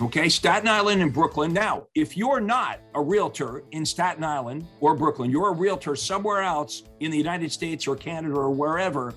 Okay, 0.00 0.28
Staten 0.28 0.68
Island 0.68 1.02
and 1.02 1.12
Brooklyn. 1.12 1.52
Now, 1.52 1.86
if 1.94 2.16
you're 2.16 2.40
not 2.40 2.80
a 2.94 3.00
realtor 3.00 3.62
in 3.70 3.86
Staten 3.86 4.24
Island 4.24 4.66
or 4.80 4.96
Brooklyn, 4.96 5.30
you're 5.30 5.50
a 5.50 5.54
realtor 5.54 5.94
somewhere 5.94 6.42
else 6.42 6.82
in 6.98 7.12
the 7.12 7.16
United 7.16 7.52
States 7.52 7.86
or 7.86 7.94
Canada 7.94 8.34
or 8.34 8.50
wherever, 8.50 9.14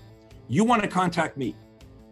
you 0.47 0.63
want 0.63 0.83
to 0.83 0.87
contact 0.87 1.35
me. 1.35 1.55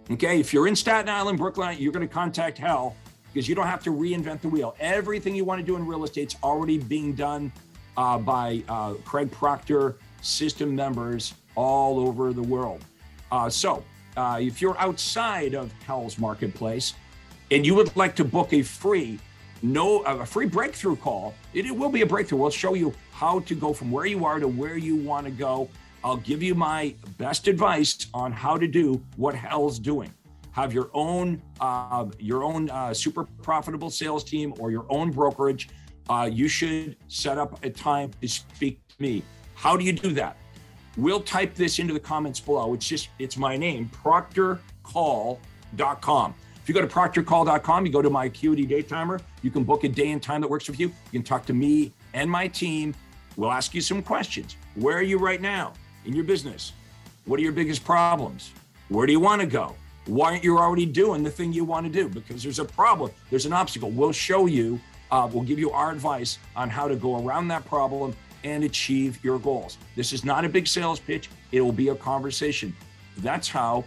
Okay, 0.09 0.39
if 0.39 0.51
you're 0.51 0.67
in 0.67 0.75
Staten 0.75 1.09
Island, 1.09 1.37
Brooklyn, 1.37 1.77
you're 1.79 1.91
going 1.91 2.07
to 2.07 2.13
contact 2.13 2.57
Hal 2.57 2.95
because 3.31 3.47
you 3.47 3.53
don't 3.53 3.67
have 3.67 3.83
to 3.83 3.91
reinvent 3.91 4.41
the 4.41 4.49
wheel. 4.49 4.75
Everything 4.79 5.35
you 5.35 5.45
want 5.45 5.59
to 5.59 5.65
do 5.65 5.75
in 5.75 5.85
real 5.85 6.03
estate's 6.03 6.35
already 6.43 6.77
being 6.77 7.13
done 7.13 7.51
uh, 7.97 8.17
by 8.17 8.63
uh, 8.67 8.93
Craig 9.05 9.31
Proctor 9.31 9.97
system 10.25 10.75
members 10.75 11.33
all 11.55 11.99
over 11.99 12.33
the 12.33 12.41
world. 12.41 12.83
Uh, 13.31 13.49
so, 13.49 13.83
uh, 14.17 14.39
if 14.41 14.61
you're 14.61 14.77
outside 14.79 15.53
of 15.53 15.71
Hal's 15.85 16.17
Marketplace 16.17 16.93
and 17.51 17.65
you 17.65 17.75
would 17.75 17.95
like 17.95 18.15
to 18.15 18.23
book 18.23 18.53
a 18.53 18.61
free 18.61 19.19
no 19.61 20.01
a 20.01 20.25
free 20.25 20.45
breakthrough 20.45 20.95
call, 20.95 21.33
it, 21.53 21.65
it 21.65 21.75
will 21.75 21.89
be 21.89 22.01
a 22.01 22.05
breakthrough. 22.05 22.37
We'll 22.37 22.49
show 22.49 22.73
you 22.73 22.93
how 23.11 23.39
to 23.41 23.55
go 23.55 23.73
from 23.73 23.89
where 23.91 24.05
you 24.05 24.25
are 24.25 24.39
to 24.39 24.47
where 24.47 24.77
you 24.77 24.95
want 24.95 25.25
to 25.25 25.31
go. 25.31 25.69
I'll 26.03 26.17
give 26.17 26.43
you 26.43 26.53
my 26.53 26.93
best 27.17 27.47
advice 27.47 28.07
on 28.13 28.31
how 28.31 28.57
to 28.57 28.67
do 28.67 29.01
what 29.17 29.33
Hal's 29.33 29.79
doing. 29.79 30.13
Have 30.51 30.71
your 30.71 30.89
own 30.93 31.41
uh, 31.59 32.05
your 32.19 32.43
own 32.43 32.69
uh, 32.69 32.93
super 32.93 33.25
profitable 33.41 33.89
sales 33.89 34.23
team 34.23 34.53
or 34.59 34.71
your 34.71 34.85
own 34.89 35.11
brokerage. 35.11 35.69
Uh, 36.09 36.29
you 36.31 36.47
should 36.47 36.95
set 37.07 37.37
up 37.37 37.63
a 37.65 37.69
time 37.69 38.11
to 38.21 38.27
speak 38.27 38.79
to 38.87 38.95
me. 39.01 39.23
How 39.55 39.75
do 39.75 39.83
you 39.83 39.93
do 39.93 40.13
that? 40.13 40.37
We'll 40.97 41.21
type 41.21 41.55
this 41.55 41.79
into 41.79 41.93
the 41.93 41.99
comments 41.99 42.39
below. 42.39 42.73
It's 42.73 42.87
just, 42.87 43.09
it's 43.19 43.37
my 43.37 43.57
name, 43.57 43.89
proctorcall.com. 44.03 46.35
If 46.61 46.69
you 46.69 46.73
go 46.73 46.81
to 46.81 46.87
proctorcall.com, 46.87 47.85
you 47.85 47.91
go 47.91 48.01
to 48.01 48.09
my 48.09 48.25
Acuity 48.25 48.65
Day 48.65 48.81
Timer, 48.81 49.19
you 49.41 49.51
can 49.51 49.63
book 49.63 49.83
a 49.83 49.89
day 49.89 50.11
and 50.11 50.23
time 50.23 50.41
that 50.41 50.49
works 50.49 50.67
with 50.67 50.79
you. 50.79 50.87
You 50.87 51.19
can 51.19 51.23
talk 51.23 51.45
to 51.47 51.53
me 51.53 51.91
and 52.13 52.29
my 52.29 52.47
team. 52.47 52.95
We'll 53.35 53.51
ask 53.51 53.73
you 53.73 53.81
some 53.81 54.01
questions. 54.01 54.55
Where 54.75 54.97
are 54.97 55.03
you 55.03 55.17
right 55.17 55.41
now 55.41 55.73
in 56.05 56.13
your 56.13 56.23
business? 56.23 56.71
What 57.25 57.39
are 57.39 57.43
your 57.43 57.51
biggest 57.51 57.83
problems? 57.83 58.51
Where 58.89 59.05
do 59.05 59.11
you 59.11 59.19
want 59.19 59.41
to 59.41 59.47
go? 59.47 59.75
Why 60.05 60.31
aren't 60.31 60.43
you 60.43 60.57
already 60.57 60.85
doing 60.85 61.23
the 61.23 61.31
thing 61.31 61.51
you 61.51 61.65
want 61.65 61.85
to 61.85 61.91
do? 61.91 62.07
Because 62.07 62.43
there's 62.43 62.59
a 62.59 62.65
problem, 62.65 63.11
there's 63.29 63.45
an 63.45 63.53
obstacle. 63.53 63.89
We'll 63.89 64.11
show 64.11 64.45
you, 64.45 64.79
uh, 65.11 65.27
we'll 65.31 65.43
give 65.43 65.59
you 65.59 65.71
our 65.71 65.91
advice 65.91 66.37
on 66.55 66.69
how 66.69 66.87
to 66.87 66.95
go 66.95 67.25
around 67.25 67.47
that 67.49 67.65
problem 67.65 68.15
and 68.45 68.63
achieve 68.63 69.21
your 69.23 69.39
goals. 69.39 69.77
This 69.95 70.13
is 70.13 70.23
not 70.23 70.45
a 70.45 70.49
big 70.49 70.67
sales 70.67 70.99
pitch, 70.99 71.29
it 71.51 71.59
will 71.59 71.73
be 71.73 71.89
a 71.89 71.95
conversation. 71.95 72.73
That's 73.17 73.49
how 73.49 73.83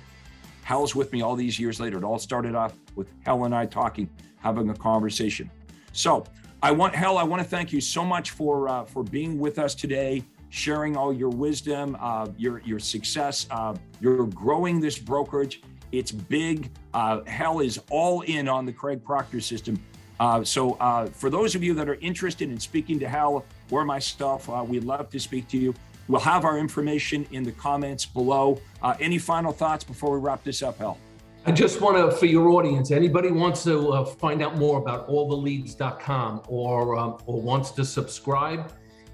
Hal's 0.65 0.95
with 0.95 1.13
me 1.13 1.23
all 1.23 1.35
these 1.35 1.59
years 1.59 1.81
later. 1.81 1.97
It 1.97 2.05
all 2.05 2.19
started 2.19 2.55
off 2.55 2.75
with 2.95 3.09
Hal 3.25 3.45
and 3.45 3.55
I 3.55 3.65
talking, 3.65 4.11
having 4.37 4.69
a 4.69 4.75
conversation. 4.75 5.51
So, 5.93 6.25
I 6.61 6.73
want 6.73 6.95
Hal. 6.95 7.19
I 7.19 7.23
want 7.23 7.41
to 7.41 7.49
thank 7.49 7.73
you 7.73 7.81
so 7.81 8.05
much 8.05 8.33
for 8.33 8.69
uh, 8.69 8.85
for 8.85 9.05
being 9.05 9.39
with 9.39 9.61
us 9.61 9.77
today, 9.77 10.25
sharing 10.49 10.97
all 10.97 11.13
your 11.13 11.29
wisdom, 11.29 11.97
uh, 12.01 12.27
your 12.37 12.61
your 12.65 12.81
success. 12.81 13.47
Uh, 13.51 13.77
you're 14.01 14.27
growing 14.27 14.81
this 14.81 14.99
brokerage. 14.99 15.63
It's 15.93 16.11
big. 16.11 16.71
Uh, 16.93 17.23
Hal 17.27 17.61
is 17.61 17.81
all 17.91 18.23
in 18.23 18.49
on 18.49 18.67
the 18.67 18.73
Craig 18.73 19.05
Proctor 19.05 19.41
system. 19.41 19.81
Uh, 20.21 20.43
so, 20.43 20.73
uh, 20.75 21.07
for 21.07 21.31
those 21.31 21.55
of 21.55 21.63
you 21.63 21.75
that 21.75 21.89
are 21.89 21.97
interested 21.97 22.51
in 22.51 22.59
speaking 22.59 22.99
to 22.99 23.09
Hal 23.09 23.45
or 23.71 23.85
myself, 23.85 24.49
uh, 24.51 24.65
we'd 24.67 24.85
love 24.85 25.11
to 25.11 25.21
speak 25.21 25.49
to 25.49 25.59
you. 25.59 25.75
We'll 26.09 26.21
have 26.21 26.45
our 26.45 26.59
information 26.59 27.27
in 27.33 27.43
the 27.43 27.53
comments 27.53 28.07
below. 28.07 28.61
Uh, 28.83 28.95
any 28.99 29.19
final 29.19 29.53
thoughts 29.53 29.85
before 29.85 30.19
we 30.19 30.25
wrap 30.25 30.43
this 30.43 30.63
up, 30.63 30.79
Hal? 30.79 30.99
I 31.47 31.53
just 31.53 31.81
want 31.81 31.97
to, 31.97 32.17
for 32.17 32.27
your 32.27 32.49
audience, 32.51 32.91
anybody 32.91 33.31
wants 33.31 33.63
to 33.65 33.91
uh, 33.93 34.05
find 34.05 34.43
out 34.43 34.57
more 34.57 34.79
about 34.81 35.09
alltheleads.com 35.09 36.43
or 36.49 36.99
um, 36.99 37.19
or 37.27 37.41
wants 37.41 37.71
to 37.73 37.85
subscribe, 37.85 38.73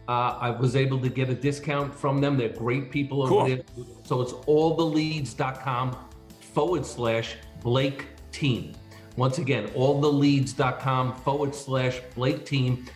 uh, 0.09 0.37
I 0.41 0.51
was 0.51 0.75
able 0.75 0.99
to 1.01 1.09
get 1.09 1.31
a 1.31 1.35
discount 1.35 1.95
from 1.95 2.21
them. 2.21 2.37
They're 2.37 2.49
great 2.49 2.91
people 2.91 3.23
over 3.23 3.29
Cool. 3.31 3.47
there. 3.47 3.61
So 4.05 4.21
it's 4.21 4.33
alltheleads.com 4.33 5.97
forward 6.41 6.85
slash 6.87 7.37
Blake 7.63 8.07
Team. 8.33 8.73
Once 9.17 9.39
again, 9.39 9.69
alltheleads.com 9.69 11.15
forward 11.17 11.55
slash 11.55 12.01
Blake 12.15 12.45
Team. 12.45 12.87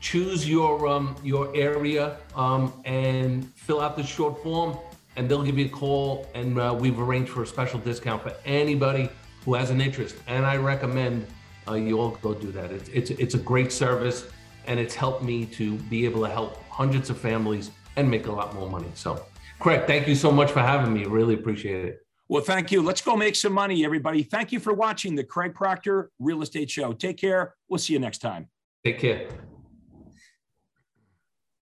Choose 0.00 0.48
your 0.48 0.86
um, 0.86 1.16
your 1.22 1.54
area 1.56 2.16
um, 2.34 2.72
and 2.84 3.52
fill 3.54 3.80
out 3.80 3.96
the 3.96 4.02
short 4.02 4.42
form, 4.42 4.78
and 5.16 5.28
they'll 5.28 5.42
give 5.42 5.58
you 5.58 5.66
a 5.66 5.68
call. 5.68 6.26
And 6.34 6.58
uh, 6.58 6.76
we've 6.78 6.98
arranged 6.98 7.32
for 7.32 7.42
a 7.42 7.46
special 7.46 7.80
discount 7.80 8.22
for 8.22 8.32
anybody 8.44 9.08
who 9.44 9.54
has 9.54 9.70
an 9.70 9.80
interest. 9.80 10.16
And 10.26 10.46
I 10.46 10.56
recommend 10.56 11.26
uh, 11.68 11.74
you 11.74 12.00
all 12.00 12.10
go 12.22 12.34
do 12.34 12.52
that. 12.52 12.70
It's, 12.70 12.88
it's 12.90 13.10
it's 13.10 13.34
a 13.34 13.38
great 13.38 13.72
service, 13.72 14.28
and 14.66 14.80
it's 14.80 14.94
helped 14.94 15.22
me 15.22 15.44
to 15.46 15.74
be 15.74 16.04
able 16.04 16.22
to 16.22 16.30
help 16.30 16.62
hundreds 16.70 17.10
of 17.10 17.18
families 17.18 17.70
and 17.96 18.10
make 18.10 18.26
a 18.28 18.32
lot 18.32 18.54
more 18.54 18.68
money. 18.68 18.90
So, 18.94 19.24
Craig, 19.58 19.86
thank 19.86 20.06
you 20.08 20.14
so 20.14 20.30
much 20.30 20.50
for 20.50 20.60
having 20.60 20.92
me. 20.92 21.04
Really 21.04 21.34
appreciate 21.34 21.84
it. 21.84 22.05
Well, 22.28 22.42
thank 22.42 22.72
you. 22.72 22.82
Let's 22.82 23.00
go 23.00 23.16
make 23.16 23.36
some 23.36 23.52
money, 23.52 23.84
everybody. 23.84 24.22
Thank 24.22 24.50
you 24.50 24.58
for 24.58 24.72
watching 24.72 25.14
the 25.14 25.24
Craig 25.24 25.54
Proctor 25.54 26.10
Real 26.18 26.42
Estate 26.42 26.70
Show. 26.70 26.92
Take 26.92 27.18
care. 27.18 27.54
We'll 27.68 27.78
see 27.78 27.92
you 27.92 28.00
next 28.00 28.18
time. 28.18 28.48
Take 28.84 28.98
care. 28.98 29.28